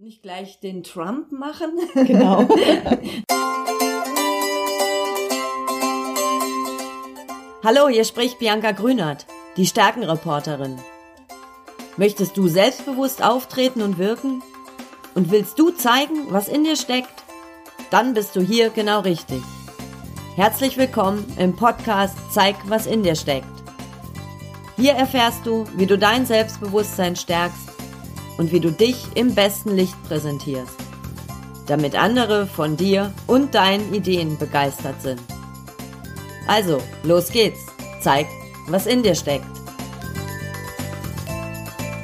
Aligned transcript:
Nicht 0.00 0.22
gleich 0.22 0.60
den 0.60 0.84
Trump 0.84 1.32
machen. 1.32 1.72
Genau. 1.92 2.46
Hallo, 7.64 7.88
hier 7.88 8.04
spricht 8.04 8.38
Bianca 8.38 8.70
Grünert, 8.70 9.26
die 9.56 9.66
Stärkenreporterin. 9.66 10.78
Möchtest 11.96 12.36
du 12.36 12.46
selbstbewusst 12.46 13.24
auftreten 13.24 13.82
und 13.82 13.98
wirken? 13.98 14.40
Und 15.16 15.32
willst 15.32 15.58
du 15.58 15.70
zeigen, 15.70 16.30
was 16.30 16.46
in 16.46 16.62
dir 16.62 16.76
steckt? 16.76 17.24
Dann 17.90 18.14
bist 18.14 18.36
du 18.36 18.40
hier 18.40 18.70
genau 18.70 19.00
richtig. 19.00 19.42
Herzlich 20.36 20.76
willkommen 20.76 21.26
im 21.40 21.56
Podcast 21.56 22.16
Zeig, 22.30 22.54
was 22.66 22.86
in 22.86 23.02
dir 23.02 23.16
steckt. 23.16 23.48
Hier 24.76 24.92
erfährst 24.92 25.44
du, 25.44 25.66
wie 25.74 25.86
du 25.86 25.98
dein 25.98 26.24
Selbstbewusstsein 26.24 27.16
stärkst 27.16 27.67
und 28.38 28.52
wie 28.52 28.60
du 28.60 28.70
dich 28.70 28.96
im 29.14 29.34
besten 29.34 29.76
Licht 29.76 30.00
präsentierst, 30.04 30.74
damit 31.66 32.00
andere 32.00 32.46
von 32.46 32.76
dir 32.76 33.12
und 33.26 33.54
deinen 33.54 33.92
Ideen 33.92 34.38
begeistert 34.38 35.02
sind. 35.02 35.20
Also, 36.46 36.78
los 37.02 37.30
geht's. 37.30 37.66
Zeig, 38.00 38.26
was 38.68 38.86
in 38.86 39.02
dir 39.02 39.14
steckt. 39.14 39.44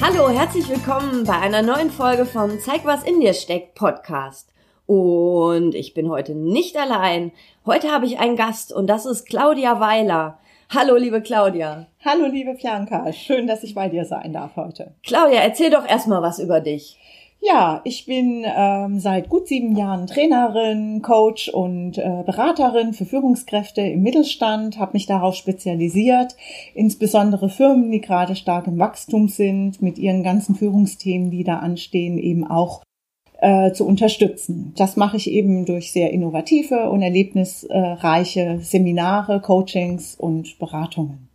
Hallo, 0.03 0.29
herzlich 0.29 0.69
willkommen 0.69 1.25
bei 1.25 1.39
einer 1.39 1.63
neuen 1.63 1.91
Folge 1.91 2.27
vom 2.27 2.59
Zeig, 2.59 2.85
was 2.85 3.05
in 3.05 3.21
dir 3.21 3.33
steckt 3.33 3.75
Podcast. 3.75 4.51
Und 4.87 5.75
ich 5.75 5.95
bin 5.95 6.11
heute 6.11 6.35
nicht 6.35 6.77
allein. 6.77 7.33
Heute 7.65 7.91
habe 7.91 8.05
ich 8.05 8.19
einen 8.19 8.37
Gast 8.37 8.73
und 8.73 8.87
das 8.87 9.07
ist 9.07 9.25
Claudia 9.25 9.81
Weiler. 9.81 10.39
Hallo, 10.71 10.97
liebe 10.97 11.21
Claudia. 11.21 11.87
Hallo, 12.05 12.27
liebe 12.27 12.55
Bianca. 12.55 13.13
Schön, 13.13 13.47
dass 13.47 13.63
ich 13.63 13.75
bei 13.75 13.89
dir 13.89 14.05
sein 14.05 14.33
darf 14.33 14.57
heute. 14.57 14.95
Claudia, 15.05 15.41
erzähl 15.41 15.71
doch 15.71 15.87
erstmal 15.87 16.23
was 16.23 16.39
über 16.39 16.61
dich. 16.61 16.99
Ja, 17.41 17.83
ich 17.85 18.07
bin 18.07 18.45
ähm, 18.47 18.99
seit 19.01 19.29
gut 19.29 19.47
sieben 19.47 19.77
Jahren 19.77 20.07
Trainerin, 20.07 21.03
Coach 21.03 21.51
und 21.51 21.99
äh, 21.99 22.23
Beraterin 22.25 22.95
für 22.95 23.05
Führungskräfte 23.05 23.83
im 23.83 24.03
Mittelstand, 24.03 24.79
habe 24.79 24.95
mich 24.95 25.05
darauf 25.05 25.35
spezialisiert, 25.35 26.37
insbesondere 26.75 27.51
Firmen, 27.51 27.91
die 27.91 28.01
gerade 28.01 28.35
stark 28.35 28.67
im 28.67 28.79
Wachstum 28.79 29.29
sind, 29.29 29.83
mit 29.83 29.99
ihren 29.99 30.23
ganzen 30.23 30.55
Führungsthemen, 30.55 31.31
die 31.31 31.45
da 31.45 31.59
anstehen, 31.59 32.17
eben 32.17 32.47
auch 32.47 32.83
äh, 33.45 33.73
zu 33.73 33.87
unterstützen. 33.87 34.73
Das 34.75 34.97
mache 34.97 35.19
ich 35.19 35.31
eben 35.31 35.67
durch 35.67 35.93
sehr 35.93 36.11
innovative 36.13 36.89
und 36.89 37.03
erlebnisreiche 37.03 38.59
Seminare, 38.63 39.41
Coachings 39.41 40.15
und 40.17 40.59
Beratungen. 40.59 41.29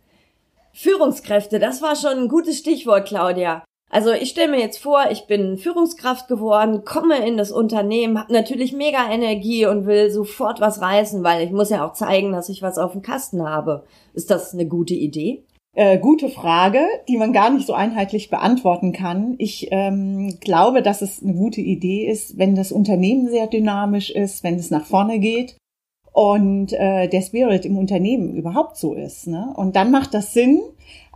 Führungskräfte, 0.72 1.60
das 1.60 1.82
war 1.82 1.94
schon 1.94 2.22
ein 2.22 2.28
gutes 2.28 2.58
Stichwort, 2.58 3.06
Claudia. 3.06 3.62
Also 3.90 4.10
ich 4.10 4.30
stelle 4.30 4.50
mir 4.50 4.60
jetzt 4.60 4.78
vor, 4.78 5.04
ich 5.10 5.26
bin 5.26 5.56
Führungskraft 5.56 6.26
geworden, 6.26 6.84
komme 6.84 7.24
in 7.26 7.36
das 7.36 7.52
Unternehmen, 7.52 8.18
habe 8.18 8.32
natürlich 8.32 8.72
mega 8.72 9.08
Energie 9.08 9.66
und 9.66 9.86
will 9.86 10.10
sofort 10.10 10.60
was 10.60 10.80
reißen, 10.80 11.22
weil 11.22 11.44
ich 11.44 11.52
muss 11.52 11.70
ja 11.70 11.86
auch 11.86 11.92
zeigen, 11.92 12.32
dass 12.32 12.48
ich 12.48 12.60
was 12.60 12.78
auf 12.78 12.92
dem 12.92 13.02
Kasten 13.02 13.48
habe. 13.48 13.84
Ist 14.14 14.30
das 14.30 14.52
eine 14.52 14.66
gute 14.66 14.94
Idee? 14.94 15.44
Äh, 15.76 15.98
gute 15.98 16.28
Frage, 16.28 16.80
die 17.08 17.16
man 17.16 17.32
gar 17.32 17.50
nicht 17.50 17.66
so 17.66 17.74
einheitlich 17.74 18.28
beantworten 18.28 18.92
kann. 18.92 19.36
Ich 19.38 19.68
ähm, 19.70 20.36
glaube, 20.40 20.82
dass 20.82 21.00
es 21.00 21.22
eine 21.22 21.34
gute 21.34 21.60
Idee 21.60 22.06
ist, 22.06 22.38
wenn 22.38 22.56
das 22.56 22.72
Unternehmen 22.72 23.28
sehr 23.28 23.46
dynamisch 23.46 24.10
ist, 24.10 24.42
wenn 24.42 24.56
es 24.56 24.70
nach 24.70 24.84
vorne 24.84 25.20
geht 25.20 25.56
und 26.12 26.72
äh, 26.72 27.08
der 27.08 27.22
Spirit 27.22 27.64
im 27.64 27.78
Unternehmen 27.78 28.34
überhaupt 28.34 28.76
so 28.78 28.94
ist. 28.94 29.28
Ne? 29.28 29.52
Und 29.56 29.76
dann 29.76 29.92
macht 29.92 30.12
das 30.12 30.32
Sinn, 30.32 30.60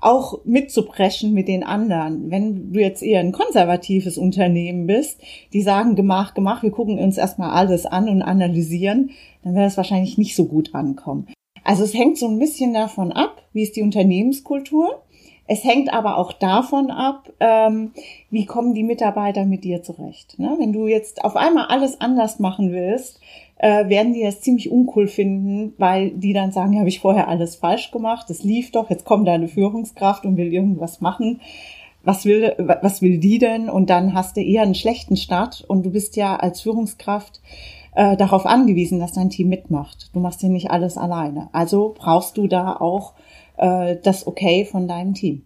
auch 0.01 0.45
mitzupreschen 0.45 1.33
mit 1.33 1.49
den 1.49 1.65
anderen. 1.65 2.31
Wenn 2.31 2.73
du 2.73 2.79
jetzt 2.79 3.03
eher 3.03 3.21
ein 3.21 3.33
konservatives 3.33 4.19
Unternehmen 4.19 4.87
bist, 4.87 5.21
die 5.53 5.63
sagen, 5.63 5.97
gemach, 5.97 6.35
gemach, 6.35 6.63
wir 6.63 6.71
gucken 6.71 6.99
uns 6.99 7.19
erstmal 7.19 7.51
alles 7.51 7.87
an 7.87 8.09
und 8.09 8.23
analysieren, 8.23 9.11
dann 9.43 9.55
wird 9.55 9.67
es 9.67 9.77
wahrscheinlich 9.77 10.17
nicht 10.17 10.37
so 10.37 10.45
gut 10.45 10.75
ankommen. 10.75 11.27
Also 11.65 11.83
es 11.83 11.95
hängt 11.95 12.19
so 12.19 12.29
ein 12.29 12.39
bisschen 12.39 12.75
davon 12.75 13.11
ab, 13.11 13.43
wie 13.53 13.63
ist 13.63 13.75
die 13.77 13.83
Unternehmenskultur. 13.83 15.03
Es 15.47 15.65
hängt 15.65 15.93
aber 15.93 16.17
auch 16.17 16.33
davon 16.33 16.91
ab, 16.91 17.31
ähm, 17.41 17.93
wie 18.31 18.47
kommen 18.47 18.75
die 18.75 18.83
Mitarbeiter 18.83 19.45
mit 19.45 19.65
dir 19.65 19.83
zurecht. 19.83 20.39
Ne? 20.39 20.57
Wenn 20.59 20.73
du 20.73 20.87
jetzt 20.87 21.25
auf 21.25 21.37
einmal 21.37 21.67
alles 21.67 22.01
anders 22.01 22.39
machen 22.39 22.73
willst, 22.73 23.21
äh, 23.57 23.89
werden 23.89 24.15
die 24.15 24.23
das 24.23 24.41
ziemlich 24.41 24.71
uncool 24.71 25.07
finden, 25.07 25.75
weil 25.77 26.11
die 26.11 26.33
dann 26.33 26.53
sagen, 26.53 26.73
ja, 26.73 26.81
habe 26.81 26.89
ich 26.89 27.01
vorher 27.01 27.29
alles 27.29 27.57
falsch 27.57 27.91
gemacht, 27.91 28.31
es 28.31 28.43
lief 28.43 28.71
doch, 28.71 28.89
jetzt 28.91 29.05
kommt 29.05 29.29
deine 29.29 29.49
Führungskraft 29.49 30.25
und 30.25 30.37
will 30.37 30.53
irgendwas 30.53 31.01
machen. 31.01 31.41
Was 32.03 32.27
will, 32.27 32.55
was 32.59 33.01
will 33.01 33.17
die 33.17 33.39
denn? 33.39 33.71
Und 33.71 33.89
dann 33.89 34.13
hast 34.13 34.37
du 34.37 34.43
eher 34.43 34.63
einen 34.63 34.75
schlechten 34.75 35.17
Start 35.17 35.65
und 35.67 35.85
du 35.85 35.91
bist 35.91 36.17
ja 36.17 36.37
als 36.37 36.61
Führungskraft 36.61 37.41
äh, 37.95 38.17
darauf 38.17 38.47
angewiesen, 38.47 39.01
dass 39.01 39.13
dein 39.13 39.31
Team 39.31 39.49
mitmacht. 39.49 40.11
Du 40.13 40.21
machst 40.21 40.43
ja 40.43 40.49
nicht 40.49 40.71
alles 40.71 40.97
alleine. 40.97 41.49
Also 41.53 41.95
brauchst 41.97 42.37
du 42.37 42.47
da 42.47 42.77
auch 42.77 43.15
äh, 43.57 43.97
das 44.03 44.27
Okay 44.27 44.65
von 44.65 44.89
deinem 44.89 45.15
Team. 45.15 45.45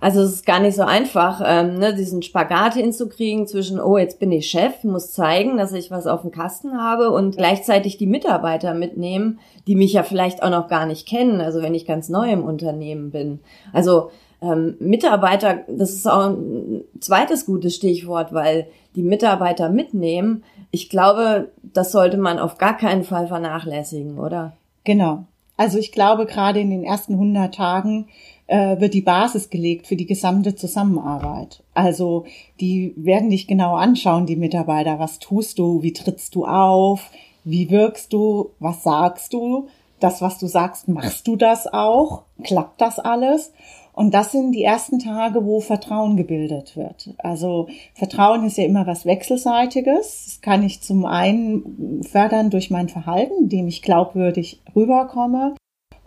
Also 0.00 0.22
es 0.22 0.32
ist 0.32 0.46
gar 0.46 0.60
nicht 0.60 0.76
so 0.76 0.82
einfach, 0.82 1.42
ähm, 1.44 1.78
ne, 1.78 1.94
diesen 1.94 2.22
Spagat 2.22 2.72
hinzukriegen 2.72 3.46
zwischen, 3.46 3.78
oh, 3.78 3.98
jetzt 3.98 4.18
bin 4.18 4.32
ich 4.32 4.48
Chef, 4.48 4.82
muss 4.82 5.12
zeigen, 5.12 5.58
dass 5.58 5.74
ich 5.74 5.90
was 5.90 6.06
auf 6.06 6.22
dem 6.22 6.30
Kasten 6.30 6.78
habe 6.78 7.10
und 7.10 7.36
gleichzeitig 7.36 7.98
die 7.98 8.06
Mitarbeiter 8.06 8.72
mitnehmen, 8.72 9.40
die 9.66 9.76
mich 9.76 9.92
ja 9.92 10.02
vielleicht 10.02 10.42
auch 10.42 10.48
noch 10.48 10.68
gar 10.68 10.86
nicht 10.86 11.06
kennen, 11.06 11.42
also 11.42 11.60
wenn 11.60 11.74
ich 11.74 11.84
ganz 11.84 12.08
neu 12.08 12.32
im 12.32 12.44
Unternehmen 12.44 13.10
bin. 13.10 13.40
Also 13.74 14.10
ähm, 14.42 14.76
Mitarbeiter, 14.80 15.60
das 15.68 15.92
ist 15.92 16.06
auch 16.06 16.30
ein 16.30 16.82
zweites 17.00 17.46
gutes 17.46 17.76
Stichwort, 17.76 18.32
weil 18.32 18.66
die 18.96 19.02
Mitarbeiter 19.02 19.68
mitnehmen, 19.68 20.44
ich 20.70 20.88
glaube, 20.88 21.50
das 21.62 21.92
sollte 21.92 22.16
man 22.16 22.38
auf 22.38 22.58
gar 22.58 22.76
keinen 22.76 23.04
Fall 23.04 23.26
vernachlässigen, 23.26 24.18
oder? 24.18 24.56
Genau. 24.84 25.24
Also 25.56 25.78
ich 25.78 25.92
glaube, 25.92 26.26
gerade 26.26 26.60
in 26.60 26.70
den 26.70 26.84
ersten 26.84 27.14
100 27.14 27.54
Tagen 27.54 28.08
äh, 28.46 28.80
wird 28.80 28.94
die 28.94 29.02
Basis 29.02 29.50
gelegt 29.50 29.86
für 29.86 29.96
die 29.96 30.06
gesamte 30.06 30.54
Zusammenarbeit. 30.54 31.62
Also 31.74 32.24
die 32.60 32.94
werden 32.96 33.30
dich 33.30 33.46
genau 33.46 33.76
anschauen, 33.76 34.26
die 34.26 34.36
Mitarbeiter. 34.36 34.98
Was 34.98 35.18
tust 35.18 35.58
du? 35.58 35.82
Wie 35.82 35.92
trittst 35.92 36.34
du 36.34 36.46
auf? 36.46 37.10
Wie 37.44 37.70
wirkst 37.70 38.12
du? 38.12 38.50
Was 38.58 38.82
sagst 38.82 39.34
du? 39.34 39.68
Das, 40.00 40.22
was 40.22 40.38
du 40.38 40.46
sagst, 40.46 40.88
machst 40.88 41.28
du 41.28 41.36
das 41.36 41.66
auch? 41.72 42.22
Klappt 42.42 42.80
das 42.80 42.98
alles? 42.98 43.52
Und 43.92 44.14
das 44.14 44.32
sind 44.32 44.52
die 44.52 44.64
ersten 44.64 44.98
Tage, 44.98 45.44
wo 45.44 45.60
Vertrauen 45.60 46.16
gebildet 46.16 46.76
wird. 46.76 47.14
Also 47.18 47.68
Vertrauen 47.94 48.44
ist 48.44 48.56
ja 48.56 48.64
immer 48.64 48.86
was 48.86 49.04
Wechselseitiges. 49.04 50.24
Das 50.24 50.40
kann 50.40 50.62
ich 50.62 50.82
zum 50.82 51.04
einen 51.04 52.02
fördern 52.02 52.50
durch 52.50 52.70
mein 52.70 52.88
Verhalten, 52.88 53.34
indem 53.44 53.68
ich 53.68 53.82
glaubwürdig 53.82 54.62
rüberkomme 54.74 55.54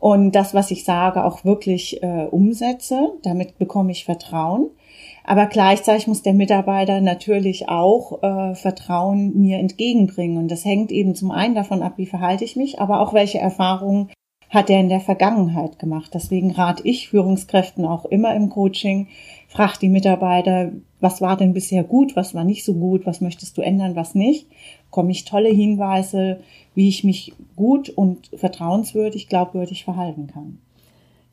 und 0.04 0.34
das, 0.34 0.54
was 0.54 0.70
ich 0.70 0.84
sage, 0.84 1.24
auch 1.24 1.46
wirklich 1.46 2.04
äh, 2.04 2.26
umsetze. 2.26 3.14
Damit 3.22 3.58
bekomme 3.58 3.94
ich 3.94 4.04
Vertrauen. 4.04 4.70
Aber 5.24 5.46
gleichzeitig 5.46 6.08
muss 6.08 6.22
der 6.22 6.34
Mitarbeiter 6.34 7.00
natürlich 7.00 7.70
auch 7.70 8.22
äh, 8.22 8.54
Vertrauen 8.54 9.40
mir 9.40 9.60
entgegenbringen. 9.60 10.38
Und 10.40 10.52
das 10.52 10.66
hängt 10.66 10.92
eben 10.92 11.16
zum 11.16 11.32
einen 11.32 11.56
davon 11.56 11.82
ab, 11.82 11.94
wie 11.96 12.06
verhalte 12.06 12.44
ich 12.44 12.58
mich, 12.58 12.82
aber 12.82 13.00
auch 13.00 13.14
welche 13.14 13.40
Erfahrungen 13.40 14.10
hat 14.54 14.70
er 14.70 14.80
in 14.80 14.90
der 14.90 15.02
Vergangenheit 15.02 15.80
gemacht. 15.80 16.12
Deswegen 16.14 16.52
rate 16.52 16.88
ich 16.88 17.10
Führungskräften 17.10 17.86
auch 17.86 18.06
immer 18.06 18.36
im 18.36 18.50
Coaching, 18.50 19.08
frag 19.50 19.78
die 19.78 19.90
Mitarbeiter, 19.90 20.72
was 21.00 21.22
war 21.22 21.36
denn 21.36 21.54
bisher 21.54 21.84
gut, 21.84 22.16
was 22.16 22.36
war 22.36 22.44
nicht 22.44 22.64
so 22.64 22.76
gut, 22.76 23.06
was 23.06 23.20
möchtest 23.20 23.58
du 23.58 23.62
ändern, 23.62 23.96
was 23.96 24.14
nicht. 24.14 24.48
Komme 24.92 25.12
ich 25.12 25.26
tolle 25.26 25.50
Hinweise, 25.50 26.40
wie 26.76 26.88
ich 26.88 27.04
mich 27.04 27.34
gut 27.56 27.90
und 27.90 28.30
vertrauenswürdig, 28.36 29.28
glaubwürdig 29.28 29.84
verhalten 29.84 30.28
kann. 30.28 30.60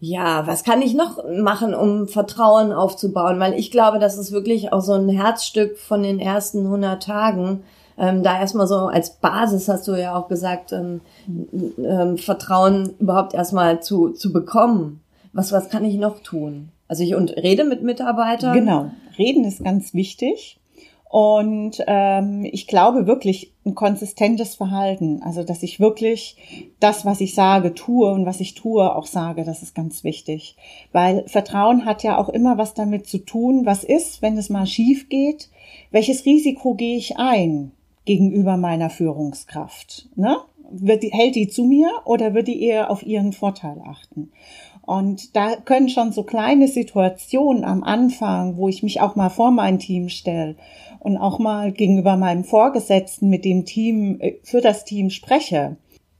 Ja, 0.01 0.47
was 0.47 0.65
kann 0.65 0.81
ich 0.81 0.95
noch 0.95 1.23
machen, 1.31 1.75
um 1.75 2.09
Vertrauen 2.09 2.73
aufzubauen? 2.73 3.39
Weil 3.39 3.53
ich 3.53 3.71
glaube, 3.71 3.99
das 3.99 4.17
ist 4.17 4.33
wirklich 4.33 4.73
auch 4.73 4.81
so 4.81 4.95
ein 4.95 5.11
Herzstück 5.11 5.77
von 5.77 6.03
den 6.03 6.21
ersten 6.21 6.65
100 6.65 7.03
Tagen 7.03 7.65
ähm, 8.01 8.23
da 8.23 8.41
erstmal 8.41 8.67
so 8.67 8.87
als 8.87 9.11
Basis 9.17 9.69
hast 9.69 9.87
du 9.87 9.93
ja 9.95 10.17
auch 10.17 10.27
gesagt, 10.29 10.73
ähm, 10.73 11.03
ähm, 11.29 12.17
Vertrauen 12.17 12.95
überhaupt 12.99 13.35
erstmal 13.35 13.83
zu, 13.83 14.09
zu 14.11 14.33
bekommen. 14.33 15.03
Was, 15.33 15.53
was 15.53 15.69
kann 15.69 15.85
ich 15.85 15.97
noch 15.97 16.21
tun? 16.23 16.71
Also 16.89 17.05
ich 17.05 17.15
und 17.15 17.37
rede 17.37 17.65
mit 17.65 17.83
Mitarbeitern. 17.83 18.55
Genau, 18.55 18.91
reden 19.19 19.45
ist 19.45 19.63
ganz 19.63 19.93
wichtig. 19.95 20.59
Und 21.11 21.83
ähm, 21.89 22.45
ich 22.51 22.69
glaube 22.69 23.07
wirklich 23.07 23.53
ein 23.67 23.75
konsistentes 23.75 24.55
Verhalten. 24.55 25.23
Also 25.23 25.43
dass 25.43 25.63
ich 25.63 25.79
wirklich 25.79 26.37
das, 26.79 27.05
was 27.05 27.21
ich 27.21 27.35
sage, 27.35 27.75
tue 27.75 28.11
und 28.11 28.25
was 28.27 28.41
ich 28.41 28.55
tue, 28.55 28.95
auch 28.95 29.07
sage, 29.07 29.45
das 29.45 29.63
ist 29.63 29.75
ganz 29.75 30.05
wichtig. 30.05 30.57
Weil 30.93 31.25
Vertrauen 31.27 31.85
hat 31.85 32.03
ja 32.03 32.17
auch 32.17 32.29
immer 32.29 32.59
was 32.59 32.75
damit 32.75 33.07
zu 33.07 33.19
tun, 33.19 33.67
was 33.67 33.85
ist, 33.85 34.23
wenn 34.23 34.39
es 34.39 34.49
mal 34.49 34.67
schief 34.67 35.09
geht, 35.09 35.51
welches 35.91 36.25
Risiko 36.25 36.75
gehe 36.75 36.97
ich 36.97 37.19
ein? 37.19 37.73
Gegenüber 38.11 38.57
meiner 38.57 38.91
Führungskraft? 38.91 40.09
Ne? 40.17 40.37
Wird 40.73 41.05
die, 41.05 41.13
hält 41.13 41.37
die 41.37 41.47
zu 41.47 41.65
mir 41.65 41.89
oder 42.05 42.35
wird 42.35 42.49
die 42.49 42.61
eher 42.61 42.91
auf 42.91 43.05
ihren 43.07 43.33
Vorteil 43.33 43.81
achten? 43.87 44.33
Und 44.83 45.37
da 45.37 45.55
können 45.55 45.89
schon 45.89 46.11
so 46.11 46.25
kleine 46.25 46.67
Situationen 46.67 47.63
am 47.63 47.85
Anfang, 47.85 48.57
wo 48.57 48.69
ich 48.69 48.83
mich 48.83 49.01
auch 49.01 49.15
mal 49.15 49.29
vor 49.29 49.53
mein 49.53 49.79
Team 49.79 50.09
stelle 50.09 50.57
und 50.99 51.19
auch 51.19 51.39
mal 51.39 51.71
gegenüber 51.71 52.17
meinem 52.17 52.43
Vorgesetzten 52.43 53.29
mit 53.29 53.45
dem 53.45 53.65
Team, 53.65 54.17
äh, 54.19 54.35
für 54.43 54.61
das 54.61 54.85
Team 54.85 55.11
spreche, 55.11 55.77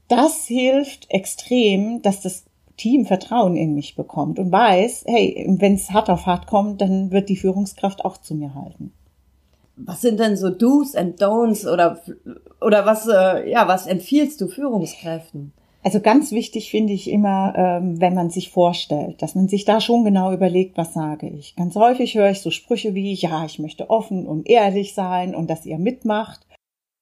das 0.07 0.45
hilft 0.45 1.07
extrem, 1.09 2.01
dass 2.01 2.21
das 2.21 2.45
Team 2.77 3.05
Vertrauen 3.05 3.57
in 3.57 3.75
mich 3.75 3.95
bekommt 3.95 4.39
und 4.39 4.49
weiß, 4.49 5.03
hey, 5.07 5.45
wenn 5.59 5.73
es 5.73 5.91
hart 5.91 6.09
auf 6.09 6.25
hart 6.25 6.47
kommt, 6.47 6.79
dann 6.79 7.11
wird 7.11 7.27
die 7.27 7.35
Führungskraft 7.35 8.05
auch 8.05 8.15
zu 8.15 8.33
mir 8.33 8.55
halten. 8.55 8.93
Was 9.85 10.01
sind 10.01 10.19
denn 10.19 10.35
so 10.35 10.49
Do's 10.49 10.95
and 10.95 11.21
Don'ts 11.21 11.67
oder 11.67 12.01
oder 12.61 12.85
was 12.85 13.07
äh, 13.07 13.49
ja 13.49 13.67
was 13.67 13.87
empfiehlst 13.87 14.39
du 14.41 14.47
Führungskräften? 14.47 15.53
Also 15.83 15.99
ganz 15.99 16.31
wichtig 16.31 16.69
finde 16.69 16.93
ich 16.93 17.09
immer, 17.09 17.53
ähm, 17.55 17.99
wenn 17.99 18.13
man 18.13 18.29
sich 18.29 18.51
vorstellt, 18.51 19.21
dass 19.21 19.33
man 19.33 19.47
sich 19.47 19.65
da 19.65 19.81
schon 19.81 20.03
genau 20.05 20.31
überlegt, 20.31 20.77
was 20.77 20.93
sage 20.93 21.27
ich. 21.27 21.55
Ganz 21.55 21.75
häufig 21.75 22.13
höre 22.13 22.29
ich 22.29 22.41
so 22.41 22.51
Sprüche 22.51 22.93
wie, 22.93 23.13
ja, 23.13 23.45
ich 23.45 23.57
möchte 23.57 23.89
offen 23.89 24.27
und 24.27 24.47
ehrlich 24.47 24.93
sein 24.93 25.33
und 25.33 25.49
dass 25.49 25.65
ihr 25.65 25.79
mitmacht. 25.79 26.45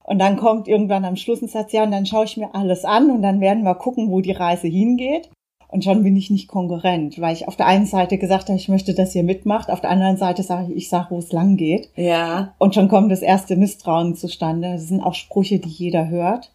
Und 0.01 0.19
dann 0.19 0.37
kommt 0.37 0.69
irgendwann 0.69 1.03
am 1.03 1.17
Schluss 1.17 1.41
ein 1.41 1.49
Satz, 1.49 1.73
ja, 1.73 1.83
und 1.83 1.91
dann 1.91 2.05
schaue 2.05 2.25
ich 2.25 2.37
mir 2.37 2.55
alles 2.55 2.85
an 2.85 3.11
und 3.11 3.21
dann 3.21 3.41
werden 3.41 3.63
wir 3.63 3.75
gucken, 3.75 4.09
wo 4.09 4.21
die 4.21 4.31
Reise 4.31 4.67
hingeht. 4.67 5.29
Und 5.71 5.83
schon 5.83 6.03
bin 6.03 6.15
ich 6.15 6.31
nicht 6.31 6.47
konkurrent, 6.47 7.21
weil 7.21 7.35
ich 7.35 7.47
auf 7.47 7.55
der 7.55 7.67
einen 7.67 7.85
Seite 7.85 8.17
gesagt 8.17 8.49
habe, 8.49 8.57
ich 8.57 8.69
möchte, 8.69 8.95
dass 8.95 9.13
ihr 9.13 9.23
mitmacht, 9.23 9.69
auf 9.69 9.81
der 9.81 9.91
anderen 9.91 10.17
Seite 10.17 10.41
sage 10.41 10.71
ich, 10.71 10.77
ich 10.77 10.89
sage, 10.89 11.07
wo 11.11 11.19
es 11.19 11.31
lang 11.31 11.57
geht. 11.57 11.89
Ja. 11.95 12.53
Und 12.57 12.73
schon 12.73 12.87
kommt 12.87 13.11
das 13.11 13.21
erste 13.21 13.55
Misstrauen 13.55 14.15
zustande. 14.15 14.73
Das 14.73 14.87
sind 14.87 15.01
auch 15.01 15.13
Sprüche, 15.13 15.59
die 15.59 15.69
jeder 15.69 16.09
hört 16.09 16.51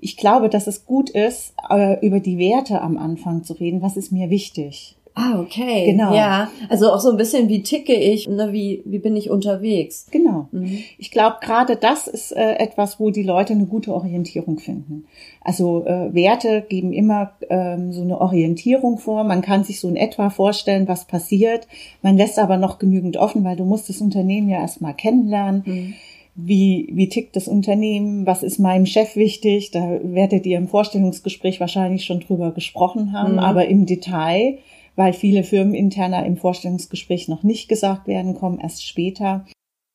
ich 0.00 0.16
glaube, 0.16 0.48
dass 0.48 0.66
es 0.66 0.84
gut 0.86 1.10
ist, 1.10 1.54
äh, 1.70 2.04
über 2.06 2.20
die 2.20 2.38
Werte 2.38 2.80
am 2.80 2.96
Anfang 2.96 3.42
zu 3.42 3.54
reden. 3.54 3.82
Was 3.82 3.96
ist 3.96 4.12
mir 4.12 4.30
wichtig? 4.30 4.96
Ah, 5.18 5.40
okay. 5.40 5.86
Genau. 5.86 6.14
Ja, 6.14 6.50
also 6.68 6.92
auch 6.92 7.00
so 7.00 7.10
ein 7.10 7.16
bisschen, 7.16 7.48
wie 7.48 7.62
ticke 7.62 7.94
ich, 7.94 8.28
ne, 8.28 8.52
wie, 8.52 8.82
wie 8.84 8.98
bin 8.98 9.16
ich 9.16 9.30
unterwegs. 9.30 10.06
Genau. 10.10 10.48
Mhm. 10.52 10.78
Ich 10.96 11.10
glaube, 11.10 11.36
gerade 11.40 11.76
das 11.76 12.06
ist 12.06 12.32
äh, 12.32 12.54
etwas, 12.54 13.00
wo 13.00 13.10
die 13.10 13.22
Leute 13.22 13.52
eine 13.52 13.66
gute 13.66 13.92
Orientierung 13.92 14.58
finden. 14.58 15.06
Also 15.42 15.84
äh, 15.86 16.14
Werte 16.14 16.64
geben 16.68 16.92
immer 16.92 17.32
ähm, 17.50 17.92
so 17.92 18.02
eine 18.02 18.20
Orientierung 18.20 18.98
vor. 18.98 19.24
Man 19.24 19.42
kann 19.42 19.64
sich 19.64 19.80
so 19.80 19.88
in 19.88 19.96
etwa 19.96 20.30
vorstellen, 20.30 20.86
was 20.86 21.06
passiert. 21.06 21.66
Man 22.02 22.16
lässt 22.16 22.38
aber 22.38 22.56
noch 22.56 22.78
genügend 22.78 23.16
offen, 23.16 23.44
weil 23.44 23.56
du 23.56 23.64
musst 23.64 23.88
das 23.88 24.00
Unternehmen 24.00 24.48
ja 24.48 24.60
erstmal 24.60 24.94
kennenlernen. 24.94 25.62
Mhm 25.66 25.94
wie, 26.40 26.88
wie 26.92 27.08
tickt 27.08 27.34
das 27.34 27.48
Unternehmen, 27.48 28.24
was 28.24 28.44
ist 28.44 28.60
meinem 28.60 28.86
Chef 28.86 29.16
wichtig. 29.16 29.72
Da 29.72 29.98
werdet 30.04 30.46
ihr 30.46 30.56
im 30.56 30.68
Vorstellungsgespräch 30.68 31.58
wahrscheinlich 31.58 32.04
schon 32.04 32.20
drüber 32.20 32.52
gesprochen 32.52 33.12
haben, 33.12 33.32
mhm. 33.32 33.38
aber 33.40 33.66
im 33.66 33.86
Detail, 33.86 34.58
weil 34.98 35.12
viele 35.12 35.44
Firmeninterner 35.44 36.26
im 36.26 36.36
Vorstellungsgespräch 36.36 37.28
noch 37.28 37.44
nicht 37.44 37.68
gesagt 37.68 38.08
werden, 38.08 38.34
kommen 38.34 38.58
erst 38.58 38.84
später 38.84 39.46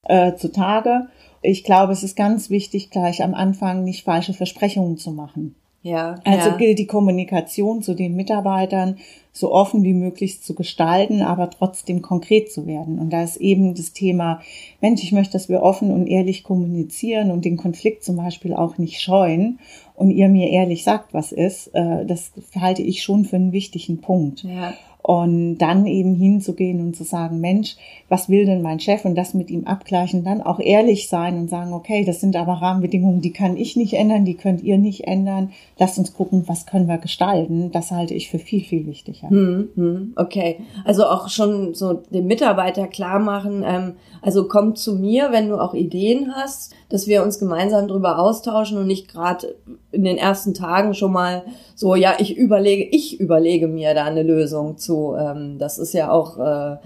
äh, 0.08 0.34
zutage. 0.36 1.10
Ich 1.42 1.66
glaube, 1.66 1.92
es 1.92 2.04
ist 2.04 2.16
ganz 2.16 2.50
wichtig, 2.50 2.90
gleich 2.90 3.22
am 3.22 3.34
Anfang 3.34 3.84
nicht 3.84 4.06
falsche 4.06 4.34
Versprechungen 4.34 4.98
zu 4.98 5.12
machen. 5.12 5.56
Ja. 5.82 6.16
Also 6.24 6.52
ja. 6.52 6.56
gilt 6.56 6.80
die 6.80 6.88
Kommunikation 6.88 7.82
zu 7.82 7.94
den 7.94 8.16
Mitarbeitern 8.16 9.00
so 9.34 9.52
offen 9.52 9.84
wie 9.84 9.94
möglich 9.94 10.42
zu 10.42 10.56
gestalten, 10.56 11.22
aber 11.22 11.50
trotzdem 11.50 12.02
konkret 12.02 12.50
zu 12.50 12.66
werden. 12.66 12.98
Und 12.98 13.10
da 13.10 13.24
ist 13.24 13.36
eben 13.38 13.76
das 13.76 13.92
Thema, 13.92 14.40
Mensch, 14.80 15.04
ich 15.04 15.12
möchte, 15.12 15.34
dass 15.34 15.50
wir 15.50 15.62
offen 15.62 15.92
und 15.92 16.08
ehrlich 16.08 16.44
kommunizieren 16.44 17.30
und 17.30 17.44
den 17.44 17.58
Konflikt 17.58 18.06
zum 18.06 18.16
Beispiel 18.16 18.54
auch 18.54 18.78
nicht 18.78 19.02
scheuen 19.02 19.60
und 19.96 20.12
ihr 20.12 20.30
mir 20.30 20.50
ehrlich 20.50 20.86
sagt, 20.86 21.14
was 21.14 21.34
ist, 21.34 21.68
äh, 21.74 22.06
das 22.06 22.32
halte 22.58 22.82
ich 22.82 23.04
schon 23.04 23.26
für 23.26 23.36
einen 23.36 23.52
wichtigen 23.52 24.00
Punkt. 24.00 24.44
Ja. 24.44 24.74
Und 25.06 25.58
dann 25.58 25.86
eben 25.86 26.16
hinzugehen 26.16 26.80
und 26.80 26.96
zu 26.96 27.04
sagen, 27.04 27.42
Mensch, 27.42 27.76
was 28.08 28.30
will 28.30 28.46
denn 28.46 28.62
mein 28.62 28.80
Chef? 28.80 29.04
Und 29.04 29.16
das 29.16 29.34
mit 29.34 29.52
ihm 29.52 29.66
abgleichen, 29.66 30.24
dann 30.24 30.42
auch 30.42 30.62
ehrlich 30.62 31.10
sein 31.10 31.38
und 31.38 31.50
sagen, 31.50 31.74
okay, 31.74 32.06
das 32.06 32.22
sind 32.22 32.38
aber 32.38 32.54
Rahmenbedingungen, 32.54 33.20
die 33.20 33.34
kann 33.34 33.58
ich 33.58 33.76
nicht 33.76 33.96
ändern, 33.96 34.24
die 34.24 34.36
könnt 34.36 34.64
ihr 34.64 34.78
nicht 34.78 35.06
ändern. 35.06 35.52
Lasst 35.78 35.98
uns 35.98 36.14
gucken, 36.14 36.44
was 36.48 36.66
können 36.66 36.88
wir 36.88 37.00
gestalten. 37.00 37.70
Das 37.74 37.92
halte 37.92 38.14
ich 38.14 38.30
für 38.30 38.40
viel, 38.40 38.64
viel 38.64 38.86
wichtiger. 38.88 39.30
Hm, 39.30 39.70
hm, 39.76 40.14
okay. 40.16 40.62
Also 40.86 41.04
auch 41.06 41.28
schon 41.28 41.74
so 41.74 42.02
dem 42.12 42.28
Mitarbeiter 42.28 42.88
klar 42.88 43.20
machen, 43.20 43.66
ähm, 43.68 43.94
also 44.22 44.48
komm 44.48 44.78
zu 44.78 44.96
mir, 44.96 45.34
wenn 45.34 45.50
du 45.50 45.58
auch 45.60 45.74
Ideen 45.74 46.34
hast, 46.34 46.74
dass 46.88 47.08
wir 47.08 47.24
uns 47.24 47.40
gemeinsam 47.40 47.90
darüber 47.90 48.20
austauschen 48.20 48.78
und 48.78 48.88
nicht 48.88 49.12
gerade 49.12 49.56
in 49.92 50.06
den 50.06 50.18
ersten 50.18 50.54
Tagen 50.54 50.94
schon 50.94 51.12
mal 51.12 51.44
so, 51.76 51.96
ja, 51.96 52.16
ich 52.20 52.38
überlege, 52.38 52.84
ich 52.96 53.20
überlege 53.20 53.68
mir 53.68 53.94
da 53.94 54.06
eine 54.06 54.24
Lösung 54.24 54.78
zu. 54.78 54.93
Ähm, 55.18 55.58
das 55.60 55.78
ist 55.78 55.94
ja 55.94 56.12
auch, 56.12 56.38
äh, 56.38 56.78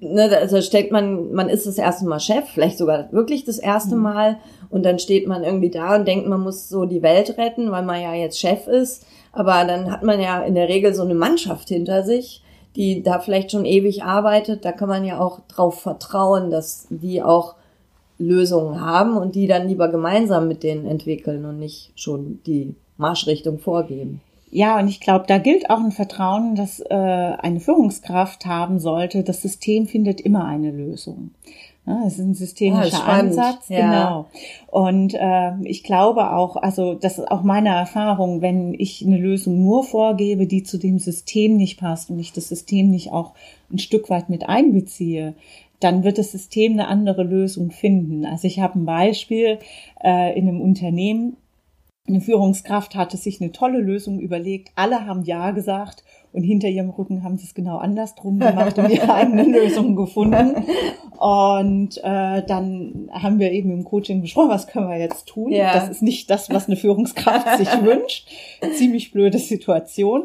ne, 0.00 0.38
also 0.38 0.60
stellt 0.60 0.92
man, 0.92 1.32
man 1.32 1.48
ist 1.48 1.66
das 1.66 1.78
erste 1.78 2.06
Mal 2.06 2.20
Chef, 2.20 2.44
vielleicht 2.52 2.78
sogar 2.78 3.12
wirklich 3.12 3.44
das 3.44 3.58
erste 3.58 3.96
mhm. 3.96 4.02
Mal 4.02 4.38
und 4.70 4.84
dann 4.84 4.98
steht 4.98 5.26
man 5.26 5.44
irgendwie 5.44 5.70
da 5.70 5.96
und 5.96 6.06
denkt, 6.06 6.28
man 6.28 6.40
muss 6.40 6.68
so 6.68 6.84
die 6.84 7.02
Welt 7.02 7.38
retten, 7.38 7.70
weil 7.70 7.84
man 7.84 8.02
ja 8.02 8.14
jetzt 8.14 8.38
Chef 8.38 8.66
ist. 8.66 9.06
Aber 9.32 9.64
dann 9.64 9.90
hat 9.90 10.02
man 10.02 10.20
ja 10.20 10.42
in 10.42 10.54
der 10.54 10.68
Regel 10.68 10.94
so 10.94 11.02
eine 11.02 11.14
Mannschaft 11.14 11.68
hinter 11.68 12.04
sich, 12.04 12.42
die 12.76 13.02
da 13.02 13.18
vielleicht 13.18 13.50
schon 13.50 13.64
ewig 13.64 14.04
arbeitet. 14.04 14.64
Da 14.64 14.72
kann 14.72 14.88
man 14.88 15.04
ja 15.04 15.20
auch 15.20 15.40
drauf 15.48 15.80
vertrauen, 15.80 16.50
dass 16.50 16.86
die 16.90 17.22
auch 17.22 17.54
Lösungen 18.18 18.80
haben 18.80 19.16
und 19.16 19.34
die 19.34 19.46
dann 19.46 19.68
lieber 19.68 19.88
gemeinsam 19.88 20.48
mit 20.48 20.62
denen 20.62 20.86
entwickeln 20.86 21.44
und 21.44 21.58
nicht 21.58 21.92
schon 21.96 22.40
die 22.46 22.74
Marschrichtung 22.96 23.58
vorgeben. 23.58 24.20
Ja, 24.54 24.78
und 24.78 24.86
ich 24.86 25.00
glaube, 25.00 25.24
da 25.26 25.38
gilt 25.38 25.68
auch 25.68 25.80
ein 25.80 25.90
Vertrauen, 25.90 26.54
dass 26.54 26.78
äh, 26.78 26.94
eine 26.94 27.58
Führungskraft 27.58 28.46
haben 28.46 28.78
sollte. 28.78 29.24
Das 29.24 29.42
System 29.42 29.88
findet 29.88 30.20
immer 30.20 30.44
eine 30.44 30.70
Lösung. 30.70 31.32
Ja, 31.84 32.02
das 32.04 32.14
ist 32.14 32.20
ein 32.20 32.34
systemischer 32.34 33.02
ah, 33.04 33.18
Ansatz, 33.18 33.68
ja. 33.68 33.80
genau. 33.80 34.26
Und 34.68 35.12
äh, 35.14 35.60
ich 35.64 35.82
glaube 35.82 36.30
auch, 36.30 36.54
also 36.54 36.94
das 36.94 37.18
ist 37.18 37.28
auch 37.32 37.42
meine 37.42 37.70
Erfahrung, 37.70 38.42
wenn 38.42 38.74
ich 38.74 39.04
eine 39.04 39.18
Lösung 39.18 39.60
nur 39.60 39.82
vorgebe, 39.82 40.46
die 40.46 40.62
zu 40.62 40.78
dem 40.78 41.00
System 41.00 41.56
nicht 41.56 41.80
passt 41.80 42.10
und 42.10 42.20
ich 42.20 42.32
das 42.32 42.48
System 42.48 42.90
nicht 42.90 43.10
auch 43.10 43.32
ein 43.72 43.80
Stück 43.80 44.08
weit 44.08 44.30
mit 44.30 44.48
einbeziehe, 44.48 45.34
dann 45.80 46.04
wird 46.04 46.18
das 46.18 46.30
System 46.30 46.74
eine 46.74 46.86
andere 46.86 47.24
Lösung 47.24 47.72
finden. 47.72 48.24
Also 48.24 48.46
ich 48.46 48.60
habe 48.60 48.78
ein 48.78 48.86
Beispiel 48.86 49.58
äh, 50.00 50.38
in 50.38 50.46
einem 50.46 50.60
Unternehmen, 50.60 51.38
eine 52.06 52.20
Führungskraft 52.20 52.94
hatte 52.94 53.16
sich 53.16 53.40
eine 53.40 53.52
tolle 53.52 53.78
Lösung 53.78 54.20
überlegt. 54.20 54.70
Alle 54.74 55.06
haben 55.06 55.22
Ja 55.22 55.52
gesagt 55.52 56.04
und 56.32 56.42
hinter 56.42 56.68
ihrem 56.68 56.90
Rücken 56.90 57.24
haben 57.24 57.38
sie 57.38 57.46
es 57.46 57.54
genau 57.54 57.78
andersrum 57.78 58.38
gemacht 58.38 58.78
und 58.78 58.90
ihre 58.90 59.12
eigenen 59.14 59.52
Lösungen 59.52 59.96
gefunden. 59.96 60.64
Und 61.18 61.96
äh, 61.98 62.42
dann 62.44 63.08
haben 63.10 63.38
wir 63.38 63.52
eben 63.52 63.70
im 63.70 63.84
Coaching 63.84 64.20
besprochen, 64.20 64.50
was 64.50 64.66
können 64.66 64.88
wir 64.88 64.98
jetzt 64.98 65.26
tun. 65.26 65.50
Ja. 65.50 65.72
Das 65.72 65.88
ist 65.88 66.02
nicht 66.02 66.28
das, 66.28 66.50
was 66.50 66.66
eine 66.66 66.76
Führungskraft 66.76 67.56
sich 67.56 67.68
wünscht. 67.82 68.28
Ziemlich 68.76 69.12
blöde 69.12 69.38
Situation. 69.38 70.24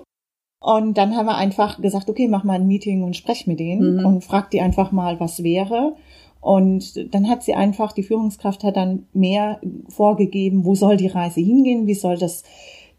Und 0.62 0.98
dann 0.98 1.16
haben 1.16 1.28
wir 1.28 1.38
einfach 1.38 1.82
gesagt, 1.82 2.10
okay, 2.10 2.28
mach 2.28 2.44
mal 2.44 2.56
ein 2.56 2.68
Meeting 2.68 3.04
und 3.04 3.16
sprech 3.16 3.48
mit 3.48 3.62
denen 3.62 4.00
mhm. 4.00 4.06
und 4.06 4.24
frag 4.26 4.50
die 4.52 4.60
einfach 4.60 4.92
mal, 4.92 5.20
was 5.22 5.44
wäre. 5.44 5.96
Und 6.42 7.14
dann 7.14 7.28
hat 7.28 7.44
sie 7.44 7.54
einfach, 7.54 7.92
die 7.92 8.04
Führungskraft 8.04 8.64
hat 8.64 8.78
dann 8.78 9.08
mehr 9.14 9.60
vorgegeben, 9.90 10.64
wo 10.64 10.76
soll 10.76 10.96
die 10.98 11.08
Reise 11.08 11.42
hingehen, 11.42 11.86
wie 11.86 11.96
soll 11.96 12.18
das 12.18 12.44